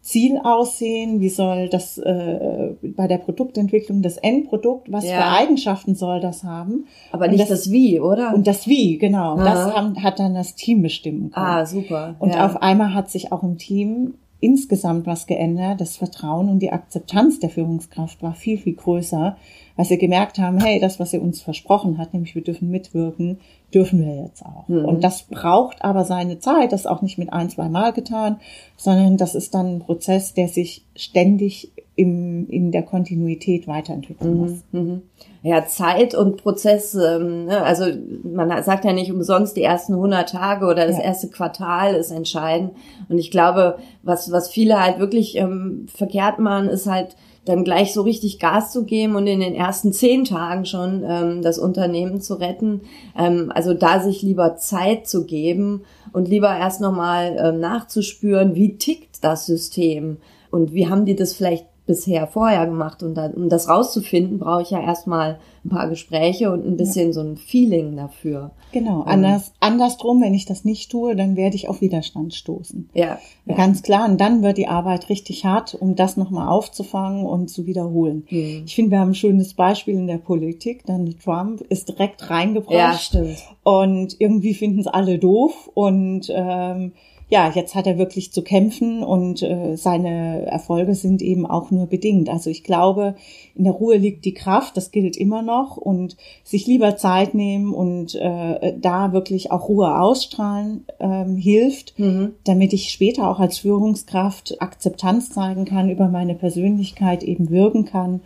Ziel 0.03 0.39
aussehen, 0.43 1.21
wie 1.21 1.29
soll 1.29 1.69
das 1.69 1.99
äh, 1.99 2.71
bei 2.83 3.07
der 3.07 3.19
Produktentwicklung 3.19 4.01
das 4.01 4.17
Endprodukt, 4.17 4.91
was 4.91 5.05
ja. 5.05 5.17
für 5.17 5.27
Eigenschaften 5.27 5.95
soll 5.95 6.21
das 6.21 6.43
haben? 6.43 6.87
Aber 7.13 7.29
nicht 7.29 7.41
das, 7.41 7.49
das, 7.49 7.71
Wie, 7.71 8.01
oder? 8.01 8.35
Und 8.35 8.47
das 8.47 8.67
Wie, 8.67 8.97
genau. 8.97 9.37
Aha. 9.37 9.45
Das 9.45 9.75
haben, 9.75 10.03
hat 10.03 10.19
dann 10.19 10.35
das 10.35 10.55
Team 10.55 10.81
bestimmen 10.81 11.31
können. 11.31 11.47
Ah, 11.47 11.67
super. 11.67 12.17
Und 12.19 12.31
ja. 12.31 12.47
auf 12.47 12.63
einmal 12.63 12.95
hat 12.95 13.11
sich 13.11 13.31
auch 13.31 13.43
im 13.43 13.59
Team 13.59 14.15
insgesamt 14.41 15.07
was 15.07 15.27
geändert. 15.27 15.81
Das 15.81 15.97
Vertrauen 15.97 16.49
und 16.49 16.59
die 16.61 16.73
Akzeptanz 16.73 17.39
der 17.41 17.51
Führungskraft 17.51 18.23
war 18.23 18.35
viel, 18.35 18.59
viel 18.59 18.75
größer, 18.75 19.37
weil 19.77 19.85
sie 19.85 19.99
gemerkt 19.99 20.39
haben, 20.39 20.59
hey, 20.59 20.81
das, 20.81 20.99
was 20.99 21.11
sie 21.11 21.19
uns 21.19 21.41
versprochen 21.41 21.99
hat, 21.99 22.13
nämlich 22.13 22.35
wir 22.35 22.43
dürfen 22.43 22.71
mitwirken, 22.71 23.39
dürfen 23.73 24.05
wir 24.05 24.17
jetzt 24.23 24.45
auch. 24.45 24.69
Mhm. 24.69 24.85
Und 24.85 25.05
das 25.05 25.23
braucht 25.23 25.85
aber 25.85 26.05
seine 26.05 26.39
Zeit, 26.39 26.73
das 26.73 26.83
ist 26.83 26.87
auch 26.87 27.03
nicht 27.03 27.19
mit 27.19 27.33
ein, 27.33 27.51
zwei 27.51 27.69
Mal 27.69 27.93
getan, 27.93 28.41
sondern 28.77 29.17
das 29.17 29.35
ist 29.35 29.55
dann 29.55 29.77
ein 29.77 29.81
Prozess, 29.81 30.35
der 30.35 30.49
sich 30.49 30.85
ständig 30.97 31.73
im, 32.01 32.49
in 32.49 32.73
der 32.73 32.83
Kontinuität 32.83 33.69
weiterentwickeln 33.69 34.33
mhm. 34.33 34.41
muss. 34.41 34.53
Mhm. 34.73 35.03
Ja, 35.43 35.67
Zeit 35.67 36.15
und 36.15 36.39
Prozess, 36.39 36.95
ähm, 36.95 37.45
ne, 37.45 37.63
also 37.63 37.85
man 38.23 38.63
sagt 38.63 38.87
ja 38.87 38.95
nicht 38.95 39.13
umsonst, 39.13 39.55
die 39.55 39.63
ersten 39.63 39.93
100 39.93 40.31
Tage 40.31 40.65
oder 40.65 40.87
das 40.87 40.97
ja. 40.97 41.05
erste 41.05 41.29
Quartal 41.29 41.95
ist 41.95 42.11
entscheidend. 42.11 42.73
Und 43.11 43.19
ich 43.19 43.31
glaube, 43.31 43.77
was, 44.03 44.33
was 44.33 44.49
viele 44.49 44.83
halt 44.83 44.99
wirklich 44.99 45.37
ähm, 45.37 45.87
verkehrt 45.95 46.39
machen, 46.39 46.69
ist 46.71 46.87
halt, 46.87 47.17
dann 47.47 47.65
gleich 47.65 47.95
so 47.95 48.03
richtig 48.03 48.39
Gas 48.39 48.71
zu 48.71 48.85
geben 48.85 49.17
und 49.17 49.27
in 49.27 49.41
den 49.41 49.55
ersten 49.55 49.95
zehn 49.95 50.25
Tagen 50.25 50.67
schon 50.67 51.03
ähm, 51.09 51.41
das 51.41 51.59
Unternehmen 51.59 52.21
zu 52.21 52.35
retten. 52.35 52.83
Ähm, 53.19 53.51
also 53.55 53.73
da 53.73 53.99
sich 54.01 54.21
lieber 54.21 54.57
Zeit 54.57 55.09
zu 55.09 55.25
geben 55.25 55.85
und 56.13 56.29
lieber 56.29 56.55
erst 56.55 56.83
nochmal 56.83 57.37
ähm, 57.43 57.59
nachzuspüren, 57.59 58.55
wie 58.55 58.77
tickt 58.77 59.25
das 59.25 59.47
System 59.47 60.19
und 60.51 60.75
wie 60.75 60.89
haben 60.89 61.07
die 61.07 61.17
das 61.17 61.33
vielleicht 61.33 61.67
bisher 61.91 62.29
vorher 62.29 62.67
gemacht? 62.67 63.03
Und 63.03 63.17
dann, 63.17 63.35
um 63.35 63.49
das 63.49 63.69
rauszufinden, 63.69 64.39
brauche 64.39 64.63
ich 64.63 64.71
ja 64.71 64.81
erstmal 64.81 65.41
ein 65.65 65.71
paar 65.71 65.89
Gespräche 65.89 66.53
und 66.53 66.65
ein 66.65 66.77
bisschen 66.77 67.09
ja. 67.09 67.13
so 67.13 67.21
ein 67.21 67.37
Feeling 67.37 67.97
dafür. 67.97 68.53
Genau, 68.73 69.01
ähm, 69.01 69.09
anders, 69.09 69.53
andersrum, 69.59 70.23
wenn 70.23 70.33
ich 70.33 70.47
das 70.47 70.65
nicht 70.65 70.91
tue, 70.91 71.17
dann 71.17 71.37
werde 71.37 71.57
ich 71.57 71.69
auf 71.69 71.81
Widerstand 71.81 72.33
stoßen. 72.33 72.89
Ja, 72.95 73.19
ja. 73.45 73.57
Ganz 73.57 73.83
klar. 73.83 74.09
Und 74.09 74.21
dann 74.21 74.43
wird 74.43 74.57
die 74.57 74.69
Arbeit 74.69 75.09
richtig 75.09 75.45
hart, 75.45 75.75
um 75.75 75.97
das 75.97 76.17
nochmal 76.17 76.49
aufzufangen 76.49 77.27
und 77.27 77.49
zu 77.49 77.67
wiederholen. 77.67 78.25
Mhm. 78.31 78.63
Ich 78.65 78.75
finde, 78.75 78.93
wir 78.93 79.01
haben 79.01 79.11
ein 79.11 79.15
schönes 79.15 79.55
Beispiel 79.55 79.95
in 79.95 80.07
der 80.07 80.19
Politik. 80.19 80.87
Dann 80.87 81.13
Trump 81.23 81.61
ist 81.63 81.89
direkt 81.89 82.31
reingebracht. 82.31 82.73
Ja, 82.73 82.93
stimmt. 82.95 83.39
Und 83.65 84.17
irgendwie 84.21 84.55
finden 84.55 84.79
es 84.79 84.87
alle 84.87 85.19
doof 85.19 85.69
und 85.75 86.33
ähm, 86.33 86.93
ja, 87.31 87.49
jetzt 87.55 87.77
hat 87.77 87.87
er 87.87 87.97
wirklich 87.97 88.33
zu 88.33 88.43
kämpfen 88.43 89.05
und 89.05 89.41
äh, 89.43 89.77
seine 89.77 90.47
Erfolge 90.47 90.97
sind 90.97 91.23
eben 91.23 91.47
auch 91.47 91.71
nur 91.71 91.87
bedingt. 91.87 92.29
Also 92.29 92.51
ich 92.51 92.65
glaube, 92.65 93.15
in 93.55 93.65
der 93.65 93.73
Ruhe 93.73 93.97
liegt 93.97 94.25
die 94.25 94.35
Kraft, 94.35 94.77
das 94.77 94.91
gilt 94.91 95.17
immer 95.17 95.41
noch 95.41 95.77
und 95.77 96.17
sich 96.43 96.67
lieber 96.67 96.97
Zeit 96.97 97.35
nehmen 97.35 97.73
und 97.73 98.17
äh, 98.17 98.75
da 98.77 99.13
wirklich 99.13 99.53
auch 99.53 99.69
Ruhe 99.69 100.01
ausstrahlen 100.01 100.85
ähm, 100.99 101.37
hilft, 101.37 101.97
mhm. 102.01 102.33
damit 102.43 102.73
ich 102.73 102.91
später 102.91 103.31
auch 103.31 103.39
als 103.39 103.59
Führungskraft 103.59 104.61
Akzeptanz 104.61 105.31
zeigen 105.31 105.65
kann, 105.65 105.89
über 105.89 106.09
meine 106.09 106.35
Persönlichkeit 106.35 107.23
eben 107.23 107.49
wirken 107.51 107.85
kann 107.85 108.23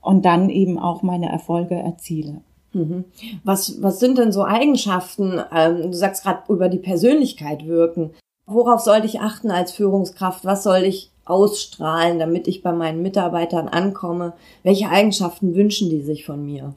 und 0.00 0.24
dann 0.24 0.50
eben 0.50 0.80
auch 0.80 1.02
meine 1.02 1.28
Erfolge 1.28 1.76
erziele. 1.76 2.40
Mhm. 2.72 3.04
Was, 3.44 3.80
was 3.82 4.00
sind 4.00 4.18
denn 4.18 4.32
so 4.32 4.42
Eigenschaften, 4.42 5.40
ähm, 5.54 5.82
du 5.82 5.92
sagst 5.92 6.24
gerade 6.24 6.42
über 6.52 6.68
die 6.68 6.78
Persönlichkeit 6.78 7.64
wirken, 7.64 8.10
Worauf 8.50 8.80
sollte 8.80 9.06
ich 9.06 9.20
achten 9.20 9.50
als 9.50 9.72
Führungskraft? 9.72 10.46
Was 10.46 10.62
soll 10.62 10.78
ich 10.84 11.10
ausstrahlen, 11.26 12.18
damit 12.18 12.48
ich 12.48 12.62
bei 12.62 12.72
meinen 12.72 13.02
Mitarbeitern 13.02 13.68
ankomme? 13.68 14.32
Welche 14.62 14.88
Eigenschaften 14.88 15.54
wünschen 15.54 15.90
die 15.90 16.00
sich 16.00 16.24
von 16.24 16.42
mir? 16.46 16.74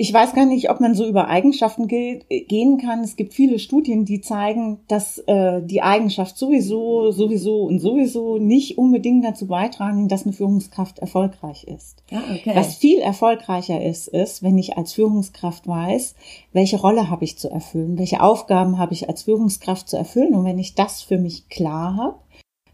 Ich 0.00 0.14
weiß 0.14 0.32
gar 0.32 0.46
nicht, 0.46 0.70
ob 0.70 0.80
man 0.80 0.94
so 0.94 1.06
über 1.06 1.28
Eigenschaften 1.28 1.86
ge 1.86 2.20
gehen 2.48 2.78
kann. 2.78 3.00
Es 3.00 3.16
gibt 3.16 3.34
viele 3.34 3.58
Studien, 3.58 4.06
die 4.06 4.22
zeigen, 4.22 4.78
dass 4.88 5.18
äh, 5.26 5.60
die 5.62 5.82
Eigenschaft 5.82 6.38
sowieso, 6.38 7.10
sowieso 7.10 7.64
und 7.64 7.80
sowieso 7.80 8.38
nicht 8.38 8.78
unbedingt 8.78 9.26
dazu 9.26 9.46
beitragen, 9.46 10.08
dass 10.08 10.24
eine 10.24 10.32
Führungskraft 10.32 11.00
erfolgreich 11.00 11.64
ist. 11.64 12.02
Ja, 12.10 12.22
okay. 12.34 12.52
Was 12.54 12.76
viel 12.76 13.00
erfolgreicher 13.00 13.84
ist, 13.84 14.08
ist, 14.08 14.42
wenn 14.42 14.56
ich 14.56 14.78
als 14.78 14.94
Führungskraft 14.94 15.68
weiß, 15.68 16.14
welche 16.54 16.80
Rolle 16.80 17.10
habe 17.10 17.24
ich 17.24 17.36
zu 17.36 17.50
erfüllen, 17.50 17.98
welche 17.98 18.22
Aufgaben 18.22 18.78
habe 18.78 18.94
ich 18.94 19.06
als 19.06 19.24
Führungskraft 19.24 19.86
zu 19.86 19.98
erfüllen. 19.98 20.34
Und 20.34 20.46
wenn 20.46 20.58
ich 20.58 20.74
das 20.74 21.02
für 21.02 21.18
mich 21.18 21.50
klar 21.50 21.96
habe, 21.98 22.16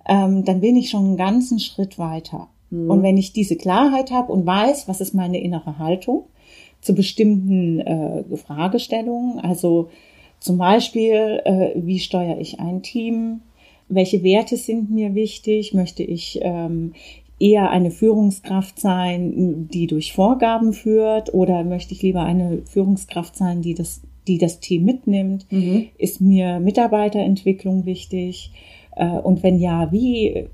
ähm, 0.07 0.45
dann 0.45 0.61
bin 0.61 0.77
ich 0.77 0.91
schon 0.91 1.05
einen 1.05 1.17
ganzen 1.17 1.59
Schritt 1.59 1.99
weiter. 1.99 2.47
Mhm. 2.71 2.89
Und 2.89 3.03
wenn 3.03 3.17
ich 3.17 3.33
diese 3.33 3.57
Klarheit 3.57 4.13
habe 4.13 4.33
und 4.33 4.47
weiß, 4.47 4.87
was 4.87 5.01
ist 5.01 5.13
meine 5.13 5.41
innere 5.41 5.81
Haltung, 5.81 6.27
zu 6.87 6.95
bestimmten 6.95 7.81
äh, 7.81 8.37
Fragestellungen. 8.37 9.41
Also 9.41 9.91
zum 10.39 10.57
Beispiel, 10.57 11.43
äh, 11.45 11.71
wie 11.75 11.99
steuere 11.99 12.39
ich 12.39 12.61
ein 12.61 12.83
Team? 12.83 13.41
Welche 13.89 14.23
Werte 14.23 14.57
sind 14.57 14.91
mir 14.91 15.15
wichtig? 15.15 15.75
Möchte 15.75 16.05
ich 16.05 16.39
ähm, 16.43 16.93
eher 17.41 17.71
eine 17.71 17.91
Führungskraft 17.91 18.79
sein, 18.79 19.69
die 19.73 19.89
durch 19.89 20.13
Vorgaben 20.13 20.73
führt, 20.73 21.35
oder 21.35 21.65
möchte 21.65 21.93
ich 21.93 22.03
lieber 22.03 22.23
eine 22.23 22.63
Führungskraft 22.65 23.37
sein, 23.37 23.63
die 23.63 23.75
das, 23.75 24.03
die 24.29 24.39
das 24.39 24.61
Team 24.61 24.85
mitnimmt? 24.85 25.47
Mhm. 25.51 25.89
Ist 25.99 26.21
mir 26.21 26.61
Mitarbeiterentwicklung 26.61 27.85
wichtig? 27.85 28.53
Äh, 28.95 29.09
und 29.09 29.43
wenn 29.43 29.59
ja, 29.59 29.91
wie 29.91 30.47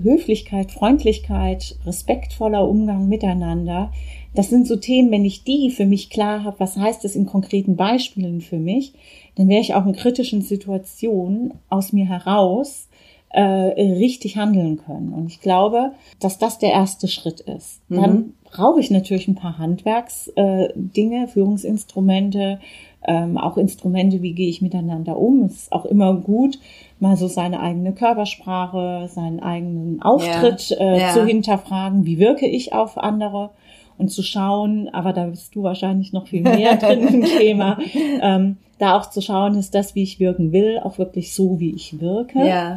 Höflichkeit, 0.00 0.70
Freundlichkeit, 0.70 1.76
respektvoller 1.86 2.68
Umgang 2.68 3.08
miteinander, 3.08 3.90
das 4.34 4.50
sind 4.50 4.66
so 4.66 4.76
Themen, 4.76 5.10
wenn 5.10 5.24
ich 5.24 5.44
die 5.44 5.70
für 5.70 5.86
mich 5.86 6.10
klar 6.10 6.44
habe, 6.44 6.60
was 6.60 6.76
heißt 6.76 7.04
das 7.04 7.16
in 7.16 7.26
konkreten 7.26 7.76
Beispielen 7.76 8.40
für 8.40 8.58
mich, 8.58 8.92
dann 9.36 9.48
wäre 9.48 9.60
ich 9.60 9.74
auch 9.74 9.86
in 9.86 9.94
kritischen 9.94 10.42
Situationen 10.42 11.54
aus 11.68 11.92
mir 11.92 12.06
heraus 12.06 12.88
äh, 13.30 13.42
richtig 13.42 14.36
handeln 14.36 14.78
können. 14.78 15.12
Und 15.12 15.26
ich 15.26 15.40
glaube, 15.40 15.92
dass 16.20 16.38
das 16.38 16.58
der 16.58 16.72
erste 16.72 17.08
Schritt 17.08 17.40
ist. 17.40 17.80
Mhm. 17.88 17.96
Dann 17.96 18.34
brauche 18.44 18.80
ich 18.80 18.90
natürlich 18.90 19.28
ein 19.28 19.34
paar 19.34 19.58
Handwerksdinge, 19.58 21.24
äh, 21.24 21.26
Führungsinstrumente, 21.26 22.58
ähm, 23.06 23.38
auch 23.38 23.56
Instrumente, 23.56 24.22
wie 24.22 24.32
gehe 24.32 24.48
ich 24.48 24.62
miteinander 24.62 25.18
um. 25.18 25.42
Es 25.42 25.54
ist 25.54 25.72
auch 25.72 25.84
immer 25.84 26.14
gut, 26.14 26.58
mal 27.00 27.16
so 27.16 27.28
seine 27.28 27.60
eigene 27.60 27.92
Körpersprache, 27.92 29.08
seinen 29.12 29.40
eigenen 29.40 30.02
Auftritt 30.02 30.70
ja. 30.70 30.76
Äh, 30.78 31.00
ja. 31.00 31.12
zu 31.12 31.24
hinterfragen. 31.24 32.06
Wie 32.06 32.18
wirke 32.18 32.46
ich 32.46 32.72
auf 32.72 32.98
andere? 32.98 33.50
Und 33.98 34.08
zu 34.08 34.22
schauen, 34.22 34.88
aber 34.88 35.12
da 35.12 35.26
bist 35.26 35.54
du 35.54 35.62
wahrscheinlich 35.62 36.12
noch 36.12 36.28
viel 36.28 36.42
mehr 36.42 36.76
drin 36.78 37.06
im 37.08 37.24
Thema, 37.24 37.78
ähm, 38.22 38.56
da 38.78 38.96
auch 38.96 39.10
zu 39.10 39.20
schauen, 39.20 39.56
ist 39.56 39.74
das, 39.74 39.94
wie 39.94 40.04
ich 40.04 40.20
wirken 40.20 40.52
will, 40.52 40.78
auch 40.78 40.98
wirklich 40.98 41.34
so, 41.34 41.58
wie 41.58 41.74
ich 41.74 42.00
wirke. 42.00 42.46
Ja. 42.46 42.76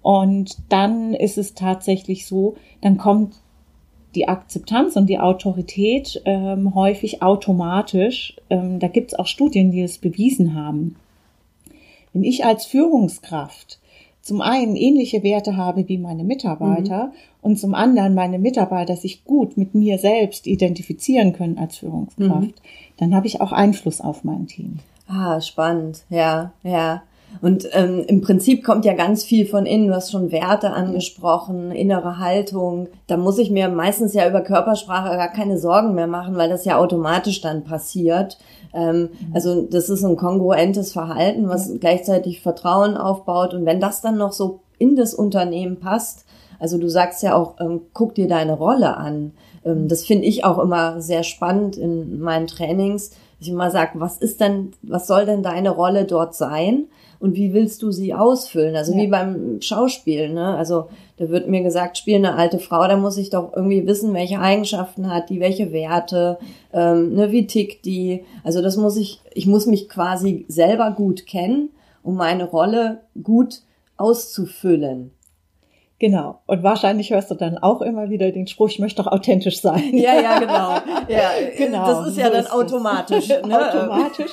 Und 0.00 0.56
dann 0.68 1.14
ist 1.14 1.38
es 1.38 1.54
tatsächlich 1.54 2.26
so, 2.26 2.56
dann 2.80 2.96
kommt 2.96 3.34
die 4.14 4.28
Akzeptanz 4.28 4.96
und 4.96 5.06
die 5.06 5.18
Autorität 5.18 6.20
ähm, 6.24 6.74
häufig 6.74 7.22
automatisch. 7.22 8.36
Ähm, 8.50 8.78
da 8.78 8.88
gibt 8.88 9.12
es 9.12 9.18
auch 9.18 9.26
Studien, 9.26 9.70
die 9.70 9.82
es 9.82 9.98
bewiesen 9.98 10.54
haben. 10.54 10.96
Wenn 12.12 12.24
ich 12.24 12.44
als 12.44 12.66
Führungskraft 12.66 13.78
zum 14.22 14.40
einen 14.40 14.76
ähnliche 14.76 15.22
Werte 15.22 15.56
habe 15.56 15.88
wie 15.88 15.98
meine 15.98 16.24
Mitarbeiter 16.24 17.06
mhm. 17.06 17.12
und 17.42 17.58
zum 17.58 17.74
anderen 17.74 18.14
meine 18.14 18.38
Mitarbeiter 18.38 18.96
sich 18.96 19.24
gut 19.24 19.56
mit 19.56 19.74
mir 19.74 19.98
selbst 19.98 20.46
identifizieren 20.46 21.32
können 21.32 21.58
als 21.58 21.78
Führungskraft, 21.78 22.30
mhm. 22.30 22.52
dann 22.96 23.14
habe 23.14 23.26
ich 23.26 23.40
auch 23.40 23.52
Einfluss 23.52 24.00
auf 24.00 24.24
mein 24.24 24.46
Team. 24.46 24.78
Ah, 25.08 25.40
spannend. 25.40 26.04
Ja, 26.08 26.52
ja. 26.62 27.02
Und 27.40 27.68
ähm, 27.72 28.04
im 28.06 28.20
Prinzip 28.20 28.64
kommt 28.64 28.84
ja 28.84 28.94
ganz 28.94 29.24
viel 29.24 29.46
von 29.46 29.66
innen. 29.66 29.88
Du 29.88 29.94
hast 29.94 30.10
schon 30.10 30.30
Werte 30.30 30.70
angesprochen, 30.70 31.72
innere 31.72 32.18
Haltung. 32.18 32.88
Da 33.06 33.16
muss 33.16 33.38
ich 33.38 33.50
mir 33.50 33.68
meistens 33.68 34.14
ja 34.14 34.28
über 34.28 34.42
Körpersprache 34.42 35.16
gar 35.16 35.32
keine 35.32 35.58
Sorgen 35.58 35.94
mehr 35.94 36.06
machen, 36.06 36.36
weil 36.36 36.48
das 36.48 36.64
ja 36.64 36.78
automatisch 36.78 37.40
dann 37.40 37.64
passiert. 37.64 38.38
Ähm, 38.74 39.00
mhm. 39.00 39.08
Also 39.34 39.62
das 39.62 39.88
ist 39.88 40.04
ein 40.04 40.16
kongruentes 40.16 40.92
Verhalten, 40.92 41.48
was 41.48 41.68
ja. 41.68 41.78
gleichzeitig 41.78 42.40
Vertrauen 42.40 42.96
aufbaut. 42.96 43.54
Und 43.54 43.66
wenn 43.66 43.80
das 43.80 44.00
dann 44.00 44.18
noch 44.18 44.32
so 44.32 44.60
in 44.78 44.96
das 44.96 45.14
Unternehmen 45.14 45.78
passt, 45.80 46.24
also 46.58 46.78
du 46.78 46.88
sagst 46.88 47.24
ja 47.24 47.34
auch, 47.34 47.58
ähm, 47.58 47.82
guck 47.92 48.14
dir 48.14 48.28
deine 48.28 48.52
Rolle 48.52 48.96
an. 48.96 49.32
Ähm, 49.64 49.88
das 49.88 50.04
finde 50.04 50.26
ich 50.26 50.44
auch 50.44 50.58
immer 50.58 51.00
sehr 51.00 51.24
spannend 51.24 51.76
in 51.76 52.20
meinen 52.20 52.46
Trainings. 52.46 53.10
Ich 53.42 53.50
immer 53.50 53.70
sage, 53.70 54.00
was 54.00 54.16
ist 54.18 54.40
denn, 54.40 54.72
was 54.82 55.06
soll 55.06 55.26
denn 55.26 55.42
deine 55.42 55.70
Rolle 55.70 56.04
dort 56.04 56.34
sein? 56.34 56.86
und 57.22 57.36
wie 57.36 57.52
willst 57.52 57.82
du 57.82 57.92
sie 57.92 58.14
ausfüllen? 58.14 58.74
Also 58.74 58.92
ja. 58.92 58.98
wie 58.98 59.06
beim 59.06 59.62
Schauspiel, 59.62 60.30
ne? 60.30 60.56
Also 60.56 60.88
da 61.18 61.28
wird 61.28 61.48
mir 61.48 61.62
gesagt, 61.62 61.96
spiel 61.96 62.16
eine 62.16 62.34
alte 62.34 62.58
Frau, 62.58 62.88
da 62.88 62.96
muss 62.96 63.16
ich 63.16 63.30
doch 63.30 63.52
irgendwie 63.54 63.86
wissen, 63.86 64.12
welche 64.12 64.40
Eigenschaften 64.40 65.08
hat 65.08 65.30
die, 65.30 65.38
welche 65.38 65.70
Werte, 65.70 66.36
ähm, 66.72 67.14
ne, 67.14 67.30
wie 67.30 67.46
tickt 67.46 67.84
die. 67.84 68.24
Also 68.42 68.60
das 68.60 68.76
muss 68.76 68.96
ich, 68.96 69.20
ich 69.34 69.46
muss 69.46 69.66
mich 69.66 69.88
quasi 69.88 70.44
selber 70.48 70.90
gut 70.90 71.24
kennen, 71.24 71.70
um 72.02 72.16
meine 72.16 72.44
Rolle 72.44 73.02
gut 73.22 73.60
auszufüllen. 73.98 75.12
Genau. 76.02 76.40
Und 76.48 76.64
wahrscheinlich 76.64 77.10
hörst 77.10 77.30
du 77.30 77.36
dann 77.36 77.58
auch 77.58 77.80
immer 77.80 78.10
wieder 78.10 78.32
den 78.32 78.48
Spruch, 78.48 78.68
ich 78.68 78.80
möchte 78.80 79.04
doch 79.04 79.12
authentisch 79.12 79.60
sein. 79.60 79.96
Ja, 79.96 80.20
ja, 80.20 80.40
genau. 80.40 80.72
Ja, 81.08 81.30
genau. 81.56 81.86
Das 81.86 82.08
ist 82.08 82.18
ja 82.18 82.26
so 82.26 82.32
dann 82.32 82.44
ist 82.44 82.52
automatisch. 82.52 83.28
Ne? 83.46 83.58
automatisch. 83.58 84.32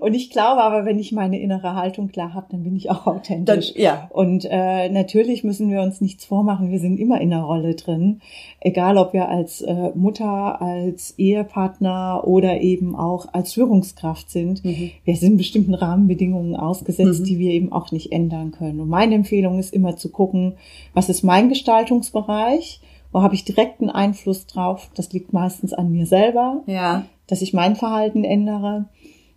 Und 0.00 0.14
ich 0.14 0.30
glaube 0.30 0.62
aber, 0.62 0.84
wenn 0.84 0.98
ich 0.98 1.12
meine 1.12 1.40
innere 1.40 1.74
Haltung 1.74 2.08
klar 2.08 2.34
habe, 2.34 2.46
dann 2.50 2.62
bin 2.62 2.76
ich 2.76 2.90
auch 2.90 3.06
authentisch. 3.06 3.72
Dann, 3.72 3.82
ja. 3.82 4.08
Und 4.10 4.46
äh, 4.48 4.88
natürlich 4.90 5.42
müssen 5.42 5.70
wir 5.70 5.80
uns 5.80 6.00
nichts 6.00 6.24
vormachen. 6.24 6.70
Wir 6.70 6.78
sind 6.78 6.98
immer 6.98 7.20
in 7.20 7.30
der 7.30 7.40
Rolle 7.40 7.74
drin. 7.74 8.20
Egal, 8.60 8.96
ob 8.96 9.12
wir 9.12 9.28
als 9.28 9.60
äh, 9.62 9.90
Mutter, 9.94 10.60
als 10.60 11.18
Ehepartner 11.18 12.22
oder 12.26 12.60
eben 12.60 12.94
auch 12.94 13.26
als 13.32 13.54
Führungskraft 13.54 14.30
sind. 14.30 14.64
Mhm. 14.64 14.90
Wir 15.04 15.16
sind 15.16 15.36
bestimmten 15.36 15.74
Rahmenbedingungen 15.74 16.54
ausgesetzt, 16.54 17.20
mhm. 17.20 17.24
die 17.24 17.38
wir 17.38 17.52
eben 17.52 17.72
auch 17.72 17.90
nicht 17.90 18.12
ändern 18.12 18.52
können. 18.52 18.80
Und 18.80 18.88
meine 18.88 19.14
Empfehlung 19.14 19.58
ist 19.58 19.74
immer 19.74 19.96
zu 19.96 20.10
gucken, 20.10 20.54
was 20.94 21.07
ist 21.08 21.22
mein 21.22 21.48
Gestaltungsbereich? 21.48 22.80
Wo 23.12 23.22
habe 23.22 23.34
ich 23.34 23.44
direkten 23.44 23.90
Einfluss 23.90 24.46
drauf? 24.46 24.90
Das 24.94 25.12
liegt 25.12 25.32
meistens 25.32 25.72
an 25.72 25.90
mir 25.90 26.06
selber, 26.06 26.62
ja. 26.66 27.06
dass 27.26 27.42
ich 27.42 27.54
mein 27.54 27.76
Verhalten 27.76 28.24
ändere. 28.24 28.86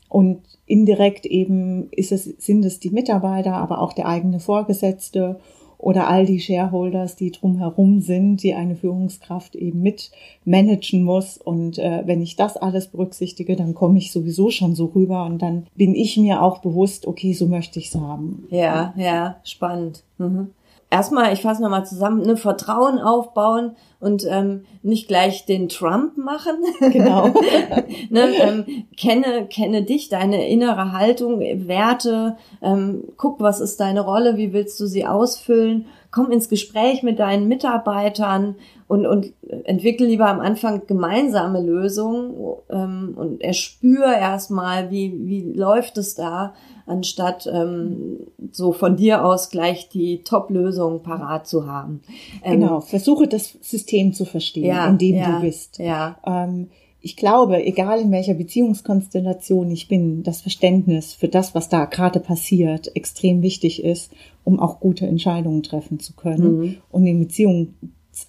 Und 0.10 0.42
indirekt 0.66 1.26
eben 1.26 1.90
ist 1.92 2.12
es, 2.12 2.26
sind 2.26 2.66
es 2.66 2.80
die 2.80 2.90
Mitarbeiter, 2.90 3.54
aber 3.54 3.80
auch 3.80 3.94
der 3.94 4.08
eigene 4.08 4.42
Vorgesetzte 4.42 5.40
oder 5.78 6.08
all 6.10 6.26
die 6.26 6.40
Shareholders, 6.40 7.16
die 7.16 7.32
drumherum 7.32 8.02
sind, 8.02 8.44
die 8.44 8.54
eine 8.54 8.76
Führungskraft 8.76 9.56
eben 9.56 9.82
mit 9.82 10.12
managen 10.46 11.04
muss. 11.04 11.38
Und 11.38 11.80
äh, 11.80 12.04
wenn 12.06 12.22
ich 12.22 12.36
das 12.36 12.56
alles 12.56 12.88
berücksichtige, 12.88 13.56
dann 13.56 13.74
komme 13.74 13.98
ich 13.98 14.12
sowieso 14.12 14.52
schon 14.52 14.76
so 14.76 14.88
rüber 14.88 15.26
und 15.26 15.42
dann 15.42 15.66
bin 15.76 15.96
ich 15.96 16.18
mir 16.18 16.44
auch 16.44 16.60
bewusst, 16.60 17.08
okay, 17.08 17.34
so 17.34 17.48
möchte 17.48 17.80
ich 17.80 17.88
es 17.88 17.96
haben. 17.96 18.48
Ja, 18.52 18.94
ja, 18.96 19.38
spannend. 19.44 20.04
Mhm 20.18 20.50
erstmal, 20.92 21.34
ich 21.34 21.42
fasse 21.42 21.62
nochmal 21.64 21.86
zusammen, 21.86 22.22
ne, 22.22 22.38
Vertrauen 22.38 23.00
aufbauen 23.00 23.76
und 24.02 24.26
ähm, 24.28 24.66
nicht 24.82 25.08
gleich 25.08 25.46
den 25.46 25.70
Trump 25.70 26.18
machen. 26.18 26.56
Genau. 26.92 27.28
ne, 28.10 28.36
ähm, 28.40 28.66
kenne, 28.98 29.48
kenne 29.48 29.84
dich, 29.84 30.10
deine 30.10 30.50
innere 30.50 30.92
Haltung, 30.92 31.40
Werte, 31.40 32.36
ähm, 32.62 33.04
guck, 33.16 33.40
was 33.40 33.62
ist 33.62 33.80
deine 33.80 34.02
Rolle, 34.02 34.38
wie 34.38 34.54
willst 34.54 34.80
du 34.80 34.88
sie 34.88 35.06
ausfüllen, 35.06 35.86
komm 36.10 36.32
ins 36.32 36.50
Gespräch 36.50 37.04
mit 37.04 37.20
deinen 37.20 37.48
Mitarbeitern 37.48 38.56
und, 38.88 39.06
und 39.06 39.32
entwickle 39.64 40.06
lieber 40.06 40.28
am 40.28 40.42
Anfang 40.42 40.86
gemeinsame 40.86 41.62
Lösungen 41.62 42.34
ähm, 42.70 43.14
und 43.16 43.42
erspür 43.42 44.14
erstmal, 44.14 44.92
wie, 44.92 45.26
wie 45.26 45.54
läuft 45.54 45.98
es 45.98 46.16
da, 46.16 46.54
anstatt 46.86 47.48
ähm, 47.52 48.28
so 48.52 48.74
von 48.74 48.98
dir 48.98 49.24
aus 49.24 49.50
gleich 49.50 49.88
die 49.88 50.24
Top-Lösung 50.24 51.04
parat 51.04 51.48
zu 51.48 51.66
haben. 51.66 52.02
Ähm, 52.44 52.60
genau, 52.60 52.82
versuche 52.82 53.30
das 53.30 53.58
System 53.62 53.91
zu 54.14 54.26
verstehen, 54.26 54.66
ja, 54.66 54.90
in 54.90 54.98
dem 54.98 55.16
ja, 55.16 55.36
du 55.36 55.46
bist. 55.46 55.80
Ja. 55.80 56.18
Ähm, 56.26 56.68
ich 57.04 57.16
glaube, 57.16 57.66
egal 57.66 58.00
in 58.00 58.12
welcher 58.12 58.36
Beziehungskonstellation 58.36 59.72
ich 59.72 59.88
bin, 59.88 60.22
das 60.22 60.42
Verständnis 60.42 61.14
für 61.14 61.28
das, 61.28 61.56
was 61.56 61.68
da 61.68 61.86
gerade 61.86 62.20
passiert, 62.20 62.96
extrem 62.96 63.42
wichtig 63.42 63.84
ist, 63.84 64.12
um 64.44 64.60
auch 64.60 64.80
gute 64.80 65.08
Entscheidungen 65.08 65.64
treffen 65.64 66.00
zu 66.00 66.14
können 66.14 66.60
mhm. 66.60 66.76
und 66.92 67.08
in 67.08 67.20
Beziehungen 67.20 67.76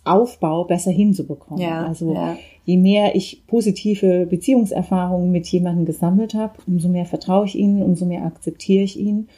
Aufbau 0.04 0.64
besser 0.64 0.90
hinzubekommen. 0.90 1.62
Ja, 1.62 1.87
also 1.87 2.14
ja. 2.14 2.37
je 2.64 2.76
mehr 2.76 3.14
ich 3.14 3.42
positive 3.47 4.26
Beziehungserfahrungen 4.26 5.31
mit 5.31 5.47
jemandem 5.49 5.85
gesammelt 5.85 6.35
habe, 6.35 6.54
umso 6.66 6.88
mehr 6.88 7.04
vertraue 7.04 7.47
ich 7.47 7.57
ihnen, 7.57 7.83
umso 7.83 8.07
mehr 8.07 8.25
akzeptiere 8.25 8.85
ich 8.85 8.99
ihn, 8.99 9.28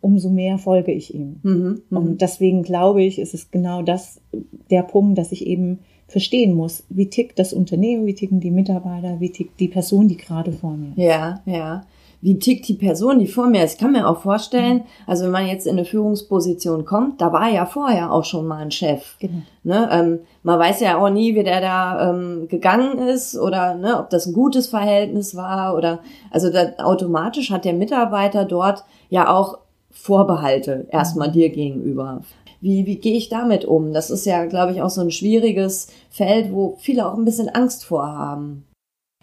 umso 0.00 0.30
mehr 0.30 0.58
folge 0.58 0.92
ich 0.92 1.14
ihm. 1.14 1.40
Mhm, 1.42 1.82
mhm, 1.90 1.96
Und 1.96 2.20
deswegen 2.20 2.62
glaube 2.62 3.02
ich, 3.02 3.18
ist 3.18 3.34
es 3.34 3.50
genau 3.50 3.82
das 3.82 4.20
der 4.70 4.82
Punkt, 4.82 5.18
dass 5.18 5.32
ich 5.32 5.46
eben 5.46 5.80
verstehen 6.06 6.54
muss, 6.54 6.84
wie 6.88 7.10
tickt 7.10 7.38
das 7.38 7.52
Unternehmen, 7.52 8.06
wie 8.06 8.14
ticken 8.14 8.40
die 8.40 8.50
Mitarbeiter, 8.50 9.20
wie 9.20 9.30
tickt 9.30 9.60
die 9.60 9.68
Person, 9.68 10.08
die 10.08 10.16
gerade 10.16 10.52
vor 10.52 10.76
mir. 10.76 10.92
Ja, 10.96 11.42
ja 11.44 11.84
wie 12.20 12.38
tickt 12.38 12.66
die 12.68 12.74
Person, 12.74 13.18
die 13.18 13.28
vor 13.28 13.46
mir 13.46 13.64
ist. 13.64 13.74
Ich 13.74 13.78
kann 13.78 13.92
mir 13.92 14.08
auch 14.08 14.22
vorstellen, 14.22 14.82
also 15.06 15.24
wenn 15.24 15.30
man 15.30 15.46
jetzt 15.46 15.66
in 15.66 15.74
eine 15.74 15.84
Führungsposition 15.84 16.84
kommt, 16.84 17.20
da 17.20 17.32
war 17.32 17.48
ja 17.48 17.64
vorher 17.64 18.12
auch 18.12 18.24
schon 18.24 18.46
mal 18.46 18.58
ein 18.58 18.70
Chef. 18.70 19.16
Genau. 19.20 19.42
Ne, 19.62 19.88
ähm, 19.92 20.18
man 20.42 20.58
weiß 20.58 20.80
ja 20.80 20.98
auch 20.98 21.10
nie, 21.10 21.34
wie 21.34 21.44
der 21.44 21.60
da 21.60 22.10
ähm, 22.10 22.48
gegangen 22.48 22.98
ist 22.98 23.38
oder 23.38 23.74
ne, 23.74 23.98
ob 23.98 24.10
das 24.10 24.26
ein 24.26 24.32
gutes 24.32 24.66
Verhältnis 24.66 25.36
war 25.36 25.76
oder 25.76 26.00
also 26.30 26.50
da, 26.50 26.72
automatisch 26.78 27.50
hat 27.50 27.64
der 27.64 27.74
Mitarbeiter 27.74 28.44
dort 28.44 28.84
ja 29.10 29.32
auch 29.32 29.58
Vorbehalte 30.00 30.86
erstmal 30.90 31.28
mhm. 31.28 31.32
dir 31.32 31.50
gegenüber. 31.50 32.22
Wie, 32.60 32.86
wie 32.86 32.96
gehe 32.96 33.16
ich 33.16 33.28
damit 33.28 33.64
um? 33.64 33.92
Das 33.92 34.10
ist 34.10 34.26
ja, 34.26 34.44
glaube 34.46 34.72
ich, 34.72 34.80
auch 34.80 34.90
so 34.90 35.00
ein 35.00 35.10
schwieriges 35.10 35.88
Feld, 36.08 36.52
wo 36.52 36.76
viele 36.78 37.06
auch 37.06 37.16
ein 37.16 37.24
bisschen 37.24 37.48
Angst 37.48 37.84
vorhaben. 37.84 38.64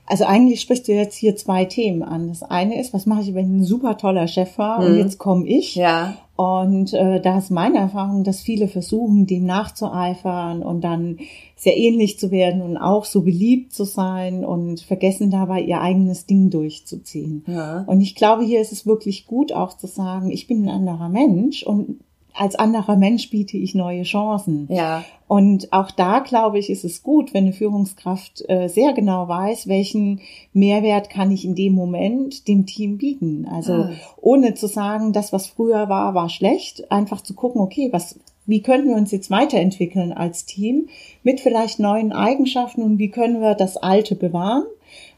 Also 0.08 0.26
eigentlich 0.26 0.62
sprichst 0.62 0.88
du 0.88 0.94
jetzt 0.94 1.16
hier 1.16 1.36
zwei 1.36 1.66
Themen 1.66 2.04
an. 2.04 2.28
Das 2.28 2.44
eine 2.44 2.80
ist, 2.80 2.94
was 2.94 3.06
mache 3.06 3.22
ich, 3.22 3.34
wenn 3.34 3.46
ich 3.46 3.62
ein 3.62 3.64
super 3.64 3.98
toller 3.98 4.28
Chef 4.28 4.58
war 4.58 4.82
mhm. 4.82 4.88
und 4.88 4.98
jetzt 4.98 5.18
komme 5.18 5.48
ich. 5.48 5.76
Ja. 5.76 6.16
Und 6.36 6.94
äh, 6.94 7.22
da 7.22 7.38
ist 7.38 7.50
meine 7.50 7.78
Erfahrung, 7.78 8.24
dass 8.24 8.42
viele 8.42 8.68
versuchen, 8.68 9.26
dem 9.26 9.46
nachzueifern 9.46 10.64
und 10.64 10.82
dann 10.82 11.18
sehr 11.56 11.78
ähnlich 11.78 12.20
zu 12.20 12.30
werden 12.30 12.62
und 12.62 12.78
auch 12.78 13.06
so 13.06 13.22
beliebt 13.22 13.74
zu 13.74 13.86
sein 13.86 14.44
und 14.44 14.82
vergessen 14.82 15.32
dabei 15.32 15.62
ihr 15.62 15.80
eigenes 15.80 16.26
Ding 16.26 16.50
durchzuziehen. 16.50 17.46
Ja. 17.48 17.86
Und 17.88 18.02
ich 18.02 18.16
glaube, 18.16 18.44
hier 18.44 18.60
ist 18.60 18.74
es 18.74 18.86
wirklich 18.86 19.26
gut 19.26 19.54
auch 19.54 19.78
zu 19.78 19.88
sagen, 19.88 20.30
ich 20.30 20.46
bin 20.46 20.64
ein 20.64 20.76
anderer 20.76 21.08
Mensch 21.08 21.64
und 21.64 22.02
als 22.38 22.56
anderer 22.56 22.96
Mensch 22.98 23.30
biete 23.30 23.58
ich 23.58 23.76
neue 23.76 24.04
Chancen. 24.04 24.68
Ja. 24.70 25.04
Und 25.28 25.72
auch 25.74 25.90
da, 25.90 26.20
glaube 26.20 26.60
ich, 26.60 26.70
ist 26.70 26.84
es 26.84 27.02
gut, 27.02 27.34
wenn 27.34 27.46
eine 27.46 27.54
Führungskraft 27.54 28.48
äh, 28.48 28.68
sehr 28.68 28.94
genau 28.94 29.28
weiß, 29.28 29.68
welchen 29.68 30.22
Mehrwert 30.54 31.10
kann 31.10 31.32
ich 31.32 31.46
in 31.46 31.56
dem 31.56 31.74
Moment 31.74 32.48
dem 32.48 32.66
Team 32.66 32.98
bieten. 32.98 33.48
Also 33.50 33.74
ah. 33.74 33.92
ohne 34.22 34.54
zu 34.54 34.68
sagen, 34.68 35.14
das, 35.14 35.34
was 35.34 35.48
früher 35.48 35.90
war, 35.90 36.14
war 36.14 36.30
schlecht, 36.30 36.92
einfach 36.92 37.22
zu 37.22 37.34
gucken, 37.34 37.62
okay, 37.62 37.90
was, 37.92 38.20
wie 38.46 38.62
können 38.62 38.88
wir 38.88 38.96
uns 38.96 39.12
jetzt 39.12 39.32
weiterentwickeln 39.32 40.14
als 40.14 40.46
Team 40.46 40.90
mit 41.24 41.40
vielleicht 41.40 41.80
neuen 41.80 42.12
Eigenschaften 42.12 42.84
und 42.84 43.00
wie 43.00 43.10
können 43.10 43.42
wir 43.42 43.56
das 43.56 43.78
Alte 43.78 44.16
bewahren? 44.16 44.66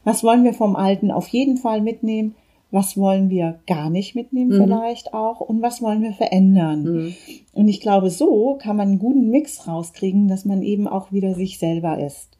Was 0.04 0.24
wollen 0.24 0.44
wir 0.44 0.54
vom 0.54 0.76
Alten 0.76 1.10
auf 1.10 1.28
jeden 1.28 1.58
Fall 1.58 1.82
mitnehmen? 1.82 2.34
Was 2.70 2.96
wollen 2.96 3.30
wir 3.30 3.60
gar 3.66 3.88
nicht 3.88 4.14
mitnehmen 4.14 4.56
mhm. 4.56 4.62
vielleicht 4.62 5.14
auch 5.14 5.40
und 5.40 5.62
was 5.62 5.80
wollen 5.80 6.02
wir 6.02 6.12
verändern. 6.12 6.82
Mhm. 6.82 7.14
Und 7.54 7.68
ich 7.68 7.80
glaube, 7.80 8.10
so 8.10 8.58
kann 8.60 8.76
man 8.76 8.88
einen 8.88 8.98
guten 8.98 9.30
Mix 9.30 9.66
rauskriegen, 9.66 10.28
dass 10.28 10.44
man 10.44 10.62
eben 10.62 10.86
auch 10.86 11.12
wieder 11.12 11.34
sich 11.34 11.58
selber 11.58 11.98
ist. 11.98 12.36